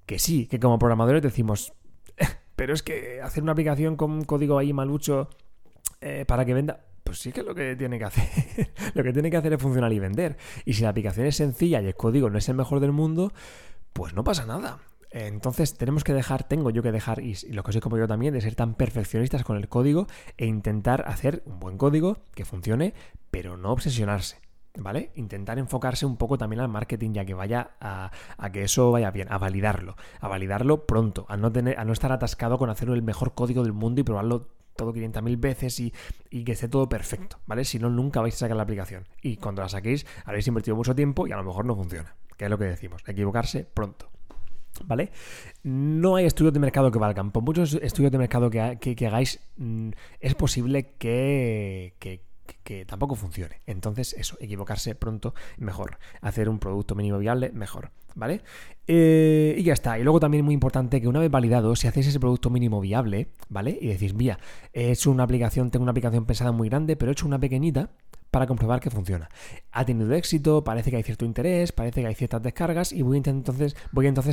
Que 0.04 0.18
sí, 0.18 0.48
que 0.48 0.58
como 0.58 0.80
programadores 0.80 1.22
decimos, 1.22 1.72
pero 2.56 2.74
es 2.74 2.82
que 2.82 3.20
hacer 3.22 3.44
una 3.44 3.52
aplicación 3.52 3.94
con 3.94 4.10
un 4.10 4.24
código 4.24 4.58
ahí 4.58 4.72
malucho 4.72 5.30
eh, 6.00 6.24
para 6.26 6.44
que 6.44 6.54
venda, 6.54 6.84
pues 7.04 7.20
sí 7.20 7.30
que 7.30 7.40
es 7.40 7.46
lo 7.46 7.54
que 7.54 7.76
tiene 7.76 7.96
que 7.96 8.06
hacer. 8.06 8.72
lo 8.94 9.04
que 9.04 9.12
tiene 9.12 9.30
que 9.30 9.36
hacer 9.36 9.52
es 9.52 9.62
funcionar 9.62 9.92
y 9.92 10.00
vender. 10.00 10.38
Y 10.64 10.74
si 10.74 10.82
la 10.82 10.88
aplicación 10.88 11.24
es 11.24 11.36
sencilla 11.36 11.80
y 11.80 11.86
el 11.86 11.94
código 11.94 12.30
no 12.30 12.38
es 12.38 12.48
el 12.48 12.56
mejor 12.56 12.80
del 12.80 12.90
mundo, 12.90 13.32
pues 13.92 14.12
no 14.12 14.24
pasa 14.24 14.44
nada. 14.44 14.80
Entonces 15.10 15.74
tenemos 15.74 16.04
que 16.04 16.14
dejar, 16.14 16.44
tengo 16.44 16.70
yo 16.70 16.82
que 16.82 16.92
dejar, 16.92 17.20
y 17.20 17.34
lo 17.50 17.62
que 17.64 17.72
soy 17.72 17.80
como 17.80 17.98
yo 17.98 18.06
también, 18.06 18.32
de 18.32 18.40
ser 18.40 18.54
tan 18.54 18.74
perfeccionistas 18.74 19.42
con 19.42 19.56
el 19.56 19.68
código 19.68 20.06
e 20.36 20.46
intentar 20.46 21.04
hacer 21.08 21.42
un 21.46 21.58
buen 21.58 21.78
código 21.78 22.18
que 22.34 22.44
funcione, 22.44 22.94
pero 23.30 23.56
no 23.56 23.72
obsesionarse. 23.72 24.38
¿Vale? 24.78 25.10
Intentar 25.16 25.58
enfocarse 25.58 26.06
un 26.06 26.16
poco 26.16 26.38
también 26.38 26.60
al 26.60 26.68
marketing, 26.68 27.12
ya 27.12 27.24
que 27.24 27.34
vaya 27.34 27.72
a, 27.80 28.12
que 28.52 28.62
eso 28.62 28.92
vaya 28.92 29.10
bien, 29.10 29.26
a 29.28 29.36
validarlo, 29.36 29.96
a 30.20 30.28
validarlo 30.28 30.86
pronto, 30.86 31.26
a 31.28 31.36
no, 31.36 31.50
tener, 31.50 31.76
a 31.76 31.84
no 31.84 31.92
estar 31.92 32.12
atascado 32.12 32.56
con 32.56 32.70
hacer 32.70 32.88
el 32.88 33.02
mejor 33.02 33.34
código 33.34 33.64
del 33.64 33.72
mundo 33.72 34.00
y 34.00 34.04
probarlo 34.04 34.46
todo 34.76 34.94
500.000 34.94 35.40
veces 35.40 35.80
y, 35.80 35.92
y, 36.30 36.44
que 36.44 36.52
esté 36.52 36.68
todo 36.68 36.88
perfecto, 36.88 37.40
¿vale? 37.46 37.64
Si 37.64 37.80
no, 37.80 37.90
nunca 37.90 38.20
vais 38.20 38.34
a 38.36 38.38
sacar 38.38 38.56
la 38.56 38.62
aplicación. 38.62 39.08
Y 39.20 39.38
cuando 39.38 39.60
la 39.60 39.68
saquéis, 39.68 40.06
habréis 40.24 40.46
invertido 40.46 40.76
mucho 40.76 40.94
tiempo 40.94 41.26
y 41.26 41.32
a 41.32 41.36
lo 41.36 41.42
mejor 41.42 41.64
no 41.64 41.74
funciona, 41.74 42.14
que 42.36 42.44
es 42.44 42.50
lo 42.50 42.56
que 42.56 42.66
decimos, 42.66 43.02
equivocarse 43.08 43.64
pronto. 43.64 44.09
¿Vale? 44.84 45.10
No 45.62 46.16
hay 46.16 46.26
estudios 46.26 46.52
de 46.52 46.60
mercado 46.60 46.90
que 46.90 46.98
valgan. 46.98 47.30
Por 47.30 47.42
muchos 47.42 47.74
estudios 47.74 48.12
de 48.12 48.18
mercado 48.18 48.50
que, 48.50 49.06
hagáis, 49.06 49.40
mm, 49.56 49.90
es 50.20 50.34
posible 50.34 50.94
que, 50.98 51.94
tampoco 52.86 53.14
funcione. 53.14 53.60
Entonces, 53.66 54.14
eso, 54.14 54.36
equivocarse 54.40 54.94
pronto, 54.94 55.34
mejor. 55.58 55.98
Hacer 56.20 56.48
un 56.48 56.58
producto 56.58 56.94
mínimo 56.94 57.18
viable, 57.18 57.50
mejor. 57.52 57.90
¿Vale? 58.16 58.42
Eh, 58.88 59.54
y 59.56 59.62
ya 59.62 59.72
está. 59.72 59.98
Y 59.98 60.02
luego 60.02 60.18
también 60.18 60.44
muy 60.44 60.54
importante 60.54 61.00
que 61.00 61.06
una 61.06 61.20
vez 61.20 61.30
validado, 61.30 61.76
si 61.76 61.86
hacéis 61.86 62.08
ese 62.08 62.18
producto 62.18 62.50
mínimo 62.50 62.80
viable, 62.80 63.28
¿vale? 63.48 63.78
Y 63.80 63.86
decís, 63.86 64.14
mira, 64.14 64.40
he 64.72 64.90
hecho 64.90 65.12
una 65.12 65.22
aplicación, 65.22 65.70
tengo 65.70 65.84
una 65.84 65.92
aplicación 65.92 66.26
pensada 66.26 66.50
muy 66.50 66.68
grande, 66.68 66.96
pero 66.96 67.10
he 67.10 67.12
hecho 67.12 67.26
una 67.26 67.38
pequeñita, 67.38 67.90
para 68.30 68.46
comprobar 68.46 68.80
que 68.80 68.90
funciona. 68.90 69.28
Ha 69.72 69.84
tenido 69.84 70.12
éxito, 70.14 70.64
parece 70.64 70.90
que 70.90 70.96
hay 70.96 71.02
cierto 71.02 71.24
interés, 71.24 71.72
parece 71.72 72.00
que 72.00 72.06
hay 72.06 72.14
ciertas 72.14 72.42
descargas 72.42 72.92
y 72.92 73.02
voy 73.02 73.18
entonces, 73.18 73.74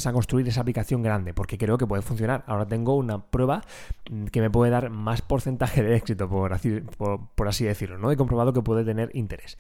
a 0.06 0.14
construir 0.14 0.48
esa 0.48 0.62
aplicación 0.62 1.02
grande 1.02 1.34
porque 1.34 1.58
creo 1.58 1.78
que 1.78 1.88
puede 1.88 2.02
funcionar. 2.02 2.44
Ahora 2.48 2.66
tengo 2.66 2.96
una 2.96 3.26
prueba 3.26 3.64
mm, 4.10 4.26
que 4.26 4.42
me 4.42 4.50
puede 4.50 4.72
dar 4.72 4.90
más 4.90 5.22
porcentaje 5.22 5.84
de 5.84 5.96
éxito, 5.96 6.30
por 6.30 6.54
así, 6.54 6.82
por, 6.98 7.48
así 7.48 7.66
decirlo, 7.66 7.98
¿no? 7.98 8.12
He 8.12 8.18
comprobado 8.18 8.54
que 8.54 8.62
puede 8.62 8.84
tener 8.84 9.10
interés. 9.14 9.58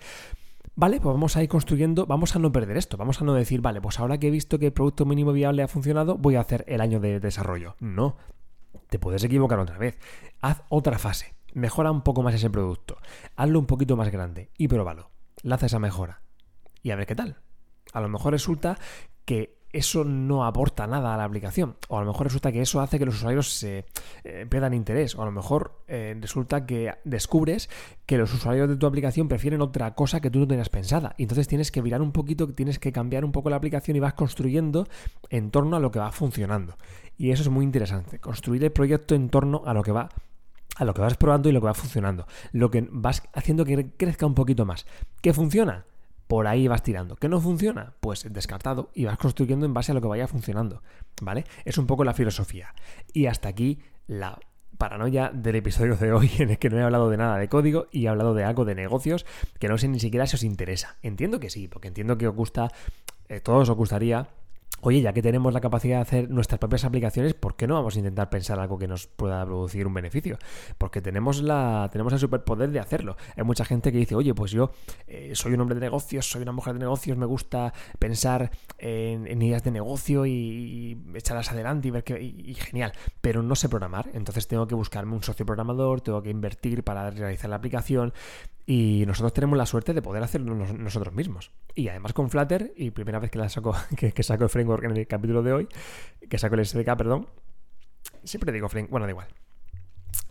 Vale, 0.76 1.00
pues 1.02 1.12
vamos 1.12 1.36
a 1.36 1.41
ir 1.41 1.50
construyendo, 1.50 2.06
vamos 2.06 2.36
a 2.36 2.39
no 2.39 2.52
perder 2.52 2.78
esto, 2.78 2.97
vamos 2.97 3.19
a 3.19 3.26
no 3.26 3.34
decir, 3.34 3.62
vale, 3.62 3.82
pues 3.82 4.00
ahora 4.00 4.19
que 4.19 4.28
he 4.28 4.32
visto 4.32 4.60
que 4.60 4.67
el 4.67 4.73
producto 4.73 5.06
mínimo 5.06 5.32
viable 5.32 5.63
ha 5.63 5.67
funcionado, 5.67 6.17
voy 6.17 6.36
a 6.36 6.41
hacer 6.41 6.63
el 6.67 6.82
año 6.82 7.00
de 7.00 7.19
desarrollo. 7.19 7.76
No, 7.80 8.15
te 8.89 9.00
puedes 9.00 9.23
equivocar 9.23 9.58
otra 9.58 9.80
vez. 9.80 9.97
Haz 10.39 10.62
otra 10.69 11.00
fase 11.00 11.37
mejora 11.53 11.91
un 11.91 12.01
poco 12.01 12.23
más 12.23 12.36
ese 12.36 12.49
producto, 12.49 12.97
hazlo 13.36 13.60
un 13.60 13.65
poquito 13.65 13.95
más 13.95 14.12
grande 14.12 14.51
y 14.57 14.67
pruébalo. 14.67 15.12
Lanza 15.43 15.67
esa 15.67 15.79
mejora 15.79 16.21
y 16.81 16.91
a 16.91 16.95
ver 16.95 17.05
qué 17.05 17.15
tal. 17.15 17.38
A 17.93 18.01
lo 18.01 18.10
mejor 18.10 18.33
resulta 18.33 18.77
que 19.25 19.57
eso 19.73 20.03
no 20.03 20.45
aporta 20.45 20.88
nada 20.88 21.13
a 21.13 21.17
la 21.17 21.25
aplicación. 21.25 21.75
O 21.89 21.97
a 21.97 22.01
lo 22.01 22.07
mejor 22.07 22.27
resulta 22.27 22.51
que 22.51 22.62
eso 22.62 22.79
hace 22.79 22.97
que 22.97 23.05
los 23.05 23.15
usuarios 23.15 23.51
se 23.51 23.86
eh, 24.23 24.45
pierdan 24.49 24.73
interés. 24.73 25.15
O 25.15 25.21
a 25.21 25.25
lo 25.25 25.31
mejor 25.31 25.83
eh, 25.88 26.15
resulta 26.19 26.65
que 26.65 26.95
descubres 27.03 27.69
que 28.05 28.17
los 28.17 28.33
usuarios 28.33 28.69
de 28.69 28.77
tu 28.77 28.88
aplicación 28.88 29.27
prefieren 29.27 29.62
otra 29.62 29.93
cosa 29.93 30.21
que 30.21 30.29
tú 30.29 30.39
no 30.39 30.47
tenías 30.47 30.69
pensada. 30.69 31.13
Y 31.17 31.23
entonces 31.23 31.47
tienes 31.47 31.71
que 31.71 31.81
virar 31.81 32.01
un 32.01 32.12
poquito, 32.12 32.47
tienes 32.53 32.79
que 32.79 32.91
cambiar 32.91 33.25
un 33.25 33.31
poco 33.31 33.49
la 33.49 33.57
aplicación 33.57 33.97
y 33.97 33.99
vas 33.99 34.13
construyendo 34.13 34.88
en 35.29 35.51
torno 35.51 35.75
a 35.75 35.79
lo 35.79 35.91
que 35.91 35.99
va 35.99 36.12
funcionando. 36.12 36.77
Y 37.17 37.31
eso 37.31 37.43
es 37.43 37.49
muy 37.49 37.65
interesante. 37.65 38.19
Construir 38.19 38.63
el 38.63 38.71
proyecto 38.71 39.15
en 39.15 39.29
torno 39.29 39.63
a 39.65 39.73
lo 39.73 39.83
que 39.83 39.91
va 39.91 40.10
a 40.77 40.85
lo 40.85 40.93
que 40.93 41.01
vas 41.01 41.17
probando 41.17 41.49
y 41.49 41.51
lo 41.51 41.59
que 41.59 41.67
va 41.67 41.73
funcionando. 41.73 42.27
Lo 42.51 42.71
que 42.71 42.87
vas 42.91 43.23
haciendo 43.33 43.65
que 43.65 43.91
crezca 43.97 44.25
un 44.25 44.35
poquito 44.35 44.65
más. 44.65 44.85
¿Qué 45.21 45.33
funciona? 45.33 45.85
Por 46.27 46.47
ahí 46.47 46.67
vas 46.67 46.83
tirando. 46.83 47.15
¿Qué 47.15 47.29
no 47.29 47.39
funciona? 47.39 47.93
Pues 47.99 48.31
descartado 48.31 48.91
y 48.93 49.05
vas 49.05 49.17
construyendo 49.17 49.65
en 49.65 49.73
base 49.73 49.91
a 49.91 49.95
lo 49.95 50.01
que 50.01 50.07
vaya 50.07 50.27
funcionando. 50.27 50.83
¿Vale? 51.21 51.45
Es 51.65 51.77
un 51.77 51.87
poco 51.87 52.03
la 52.03 52.13
filosofía. 52.13 52.73
Y 53.13 53.25
hasta 53.25 53.49
aquí 53.49 53.79
la 54.07 54.39
paranoia 54.77 55.31
del 55.33 55.55
episodio 55.55 55.95
de 55.95 56.11
hoy 56.11 56.29
en 56.37 56.51
el 56.51 56.59
que 56.59 56.69
no 56.69 56.77
he 56.77 56.83
hablado 56.83 57.09
de 57.09 57.17
nada 57.17 57.37
de 57.37 57.49
código 57.49 57.87
y 57.91 58.05
he 58.05 58.09
hablado 58.09 58.33
de 58.33 58.43
algo 58.43 58.63
de 58.65 58.75
negocios 58.75 59.25
que 59.59 59.67
no 59.67 59.77
sé 59.77 59.87
ni 59.87 59.99
siquiera 59.99 60.27
si 60.27 60.35
os 60.35 60.43
interesa. 60.43 60.97
Entiendo 61.01 61.39
que 61.39 61.49
sí, 61.49 61.67
porque 61.67 61.87
entiendo 61.87 62.17
que 62.17 62.27
os 62.27 62.35
gusta, 62.35 62.71
eh, 63.29 63.39
todos 63.39 63.69
os 63.69 63.75
gustaría 63.75 64.27
Oye, 64.81 65.01
ya 65.01 65.11
que 65.11 65.21
tenemos 65.21 65.53
la 65.53 65.61
capacidad 65.61 65.97
de 65.97 66.01
hacer 66.01 66.29
nuestras 66.29 66.59
propias 66.59 66.85
aplicaciones, 66.85 67.33
¿por 67.33 67.55
qué 67.55 67.67
no 67.67 67.73
vamos 67.73 67.95
a 67.95 67.99
intentar 67.99 68.29
pensar 68.29 68.59
algo 68.59 68.77
que 68.77 68.87
nos 68.87 69.07
pueda 69.07 69.43
producir 69.45 69.87
un 69.87 69.93
beneficio? 69.93 70.37
Porque 70.77 71.01
tenemos 71.01 71.41
la 71.41 71.89
tenemos 71.91 72.13
el 72.13 72.19
superpoder 72.19 72.71
de 72.71 72.79
hacerlo. 72.79 73.17
Hay 73.35 73.43
mucha 73.43 73.65
gente 73.65 73.91
que 73.91 73.97
dice, 73.97 74.15
oye, 74.15 74.33
pues 74.33 74.51
yo 74.51 74.71
eh, 75.07 75.31
soy 75.33 75.53
un 75.53 75.61
hombre 75.61 75.75
de 75.75 75.81
negocios, 75.81 76.29
soy 76.29 76.43
una 76.43 76.51
mujer 76.51 76.73
de 76.73 76.79
negocios, 76.79 77.17
me 77.17 77.25
gusta 77.25 77.73
pensar 77.97 78.51
en, 78.77 79.41
ideas 79.41 79.63
de 79.63 79.71
negocio 79.71 80.25
y, 80.25 81.01
echarlas 81.15 81.51
adelante 81.51 81.87
y 81.87 81.91
ver 81.91 82.03
que 82.03 82.21
y, 82.21 82.53
genial, 82.53 82.93
pero 83.21 83.41
no 83.41 83.55
sé 83.55 83.69
programar, 83.69 84.09
entonces 84.13 84.47
tengo 84.47 84.67
que 84.67 84.75
buscarme 84.75 85.15
un 85.15 85.23
socio 85.23 85.45
programador, 85.45 86.01
tengo 86.01 86.21
que 86.21 86.29
invertir 86.29 86.83
para 86.83 87.09
realizar 87.09 87.49
la 87.49 87.55
aplicación 87.55 88.13
y 88.69 89.06
nosotros 89.08 89.32
tenemos 89.32 89.58
la 89.58 89.65
suerte 89.65 89.93
de 89.93 90.01
poder 90.01 90.21
hacerlo 90.21 90.53
nosotros 90.53 91.13
mismos. 91.13 91.51
Y 91.73 91.88
además 91.88 92.12
con 92.12 92.30
Flutter, 92.30 92.73
y 92.75 92.91
primera 92.91 93.17
vez 93.17 93.32
que 93.32 93.39
la 93.39 93.47
saco, 93.47 93.73
que, 93.95 94.23
saco 94.23 94.43
el 94.43 94.49
framework 94.49 94.84
en 94.84 94.97
el 94.97 95.08
capítulo 95.08 95.41
de 95.41 95.53
hoy, 95.53 95.67
que 96.30 96.38
saco 96.38 96.56
el 96.56 96.65
SDK, 96.65 96.97
perdón. 96.97 97.30
Siempre 98.25 98.51
digo 98.51 98.67
framework, 98.67 98.91
bueno, 98.91 99.06
da 99.06 99.12
igual. 99.12 99.27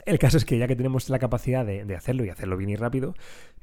El 0.07 0.21
caso 0.21 0.37
es 0.37 0.45
que 0.45 0.57
ya 0.57 0.69
que 0.69 0.77
tenemos 0.77 1.11
la 1.11 1.19
capacidad 1.19 1.66
de, 1.66 1.97
hacerlo 1.97 2.25
y 2.25 2.31
hacerlo 2.31 2.57
bien 2.57 2.71
y 2.71 2.77
rápido, 2.77 3.16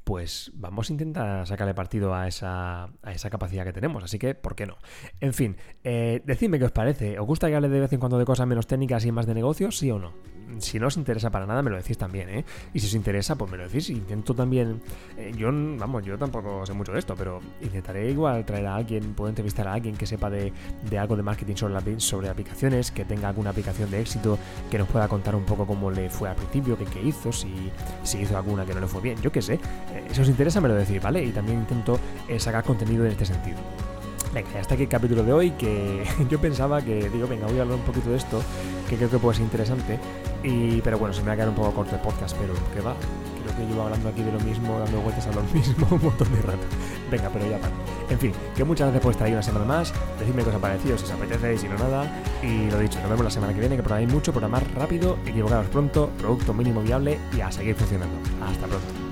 pues 0.04 0.52
vamos 0.54 0.90
a 0.90 0.94
intentar 0.94 1.48
sacarle 1.48 1.74
partido 1.74 2.14
a 2.14 2.28
esa, 2.28 2.90
a 3.02 3.12
esa 3.14 3.30
capacidad 3.30 3.64
que 3.64 3.72
tenemos. 3.72 4.04
Así 4.04 4.20
que, 4.20 4.36
¿por 4.36 4.54
qué 4.54 4.66
no? 4.66 4.78
En 5.22 5.34
fin, 5.34 5.56
eh, 5.86 6.22
decidme 6.26 6.60
qué 6.60 6.66
os 6.66 6.72
parece. 6.74 7.18
¿Os 7.18 7.26
gusta 7.26 7.48
que 7.48 7.56
hable 7.56 7.70
de 7.70 7.80
vez 7.80 7.94
en 7.94 8.00
cuando 8.02 8.20
de 8.20 8.26
cosas 8.26 8.46
menos 8.46 8.68
técnicas 8.68 9.06
y 9.06 9.12
más 9.14 9.26
de 9.26 9.36
negocios? 9.36 9.78
¿Sí 9.78 9.90
o 9.90 10.00
no? 10.00 10.12
si 10.60 10.80
no 10.80 10.88
os 10.88 10.98
interesa 10.98 11.30
para 11.30 11.46
nada, 11.46 11.62
me 11.62 11.70
lo 11.70 11.78
decís 11.78 11.98
también, 11.98 12.30
¿eh? 12.30 12.46
Y 12.74 12.80
si 12.80 12.88
os 12.88 12.94
interesa, 12.94 13.36
pues 13.36 13.50
me 13.52 13.58
lo 13.58 13.64
decís. 13.64 13.90
Intento 13.90 14.34
también. 14.34 14.82
Eh, 15.18 15.32
yo, 15.36 15.48
vamos, 15.52 16.04
yo 16.06 16.18
tampoco 16.18 16.66
sé 16.66 16.74
mucho 16.74 16.92
de 16.92 17.00
esto, 17.00 17.16
pero 17.18 17.40
intentaré 17.62 18.10
igual 18.12 18.46
traer 18.46 18.68
a 18.68 18.76
alguien, 18.76 19.14
puedo 19.14 19.30
entrevistar 19.30 19.68
a 19.68 19.74
alguien 19.74 19.96
que 19.96 20.06
sepa 20.06 20.30
de, 20.30 20.52
algo 20.98 21.16
de 21.16 21.24
marketing 21.24 21.56
sobre, 21.56 22.00
sobre 22.00 22.30
aplicaciones, 22.30 22.92
que 22.92 23.06
tenga 23.06 23.30
alguna 23.30 23.52
aplicación 23.52 23.90
de 23.92 24.02
éxito, 24.02 24.38
que 24.70 24.78
nos 24.78 24.88
pueda 24.88 25.08
contar 25.08 25.36
un 25.36 25.46
poco 25.46 25.66
cómo 25.66 25.92
le 25.92 26.10
fue 26.10 26.30
al 26.34 26.38
principio, 26.38 26.78
qué, 26.78 27.02
hizo, 27.02 27.32
si, 27.32 27.72
si 28.04 28.20
hizo 28.20 28.38
alguna 28.38 28.66
que 28.66 28.74
no 28.74 28.82
le 28.82 28.88
fue 28.88 29.02
bien, 29.02 29.22
yo 29.22 29.32
qué 29.32 29.42
sé. 29.42 29.54
Eh, 29.54 30.08
si 30.12 30.22
os 30.22 30.28
interesa, 30.28 30.60
me 30.62 30.68
lo 30.68 30.76
decís, 30.76 31.02
¿vale? 31.02 31.24
Y 31.24 31.32
también 31.32 31.60
intento 31.60 32.00
eh, 32.28 32.40
sacar 32.40 32.64
contenido 32.64 33.06
en 33.06 33.12
este 33.12 33.26
sentido. 33.26 33.58
Venga, 34.34 34.60
hasta 34.60 34.74
aquí 34.74 34.84
el 34.84 34.90
capítulo 34.90 35.24
de 35.24 35.32
hoy, 35.32 35.52
que 35.52 36.04
yo 36.30 36.40
pensaba 36.40 36.82
que, 36.82 37.10
digo, 37.10 37.28
venga, 37.28 37.46
voy 37.48 37.60
a 37.60 37.62
hablar 37.62 37.78
un 37.78 37.86
poquito 37.86 38.10
de 38.10 38.18
esto, 38.18 38.42
que 38.90 38.98
creo 38.98 39.10
que 39.10 39.20
puede 39.20 39.38
ser 39.38 39.46
interesante, 39.46 40.00
y, 40.44 40.82
pero 40.82 40.98
bueno, 40.98 41.14
se 41.14 41.22
me 41.22 41.28
va 41.28 41.34
a 41.34 41.36
quedar 41.36 41.50
un 41.50 41.56
poco 41.56 41.72
corto 41.72 41.96
el 41.96 42.02
podcast, 42.02 42.36
pero 42.38 42.54
que 42.74 42.82
va, 42.82 42.96
creo 43.44 43.56
que 43.56 43.66
llevo 43.72 43.84
hablando 43.84 44.10
aquí 44.10 44.24
de 44.24 44.32
lo 44.32 44.40
mismo, 44.40 44.80
dando 44.80 45.02
vueltas 45.02 45.28
a 45.28 45.32
lo 45.32 45.44
mismo 45.54 45.88
un 45.92 46.04
montón 46.04 46.34
de 46.34 46.42
rato. 46.42 46.66
Venga, 47.14 47.30
pero 47.32 47.48
ya 47.48 47.60
para. 47.60 47.72
En 48.10 48.18
fin, 48.18 48.32
que 48.56 48.64
muchas 48.64 48.88
gracias 48.88 49.04
por 49.04 49.12
estar 49.12 49.28
ahí 49.28 49.34
una 49.34 49.44
semana 49.44 49.66
más, 49.66 49.94
decidme 50.20 50.42
ha 50.42 50.58
parecido, 50.58 50.98
si 50.98 51.04
os 51.06 51.12
apetece, 51.12 51.60
si 51.60 51.68
no 51.68 51.78
nada, 51.78 52.12
y 52.42 52.72
lo 52.72 52.80
dicho, 52.80 53.00
nos 53.02 53.10
vemos 53.10 53.24
la 53.24 53.30
semana 53.30 53.54
que 53.54 53.60
viene, 53.60 53.76
que 53.76 53.84
programáis 53.84 54.12
mucho, 54.12 54.32
programar 54.32 54.66
rápido, 54.74 55.20
equivocaros 55.24 55.68
pronto, 55.68 56.10
producto 56.18 56.56
mínimo 56.56 56.82
viable 56.82 57.20
y 57.38 57.42
a 57.42 57.52
seguir 57.52 57.76
funcionando. 57.76 58.18
Hasta 58.44 58.66
pronto. 58.66 59.03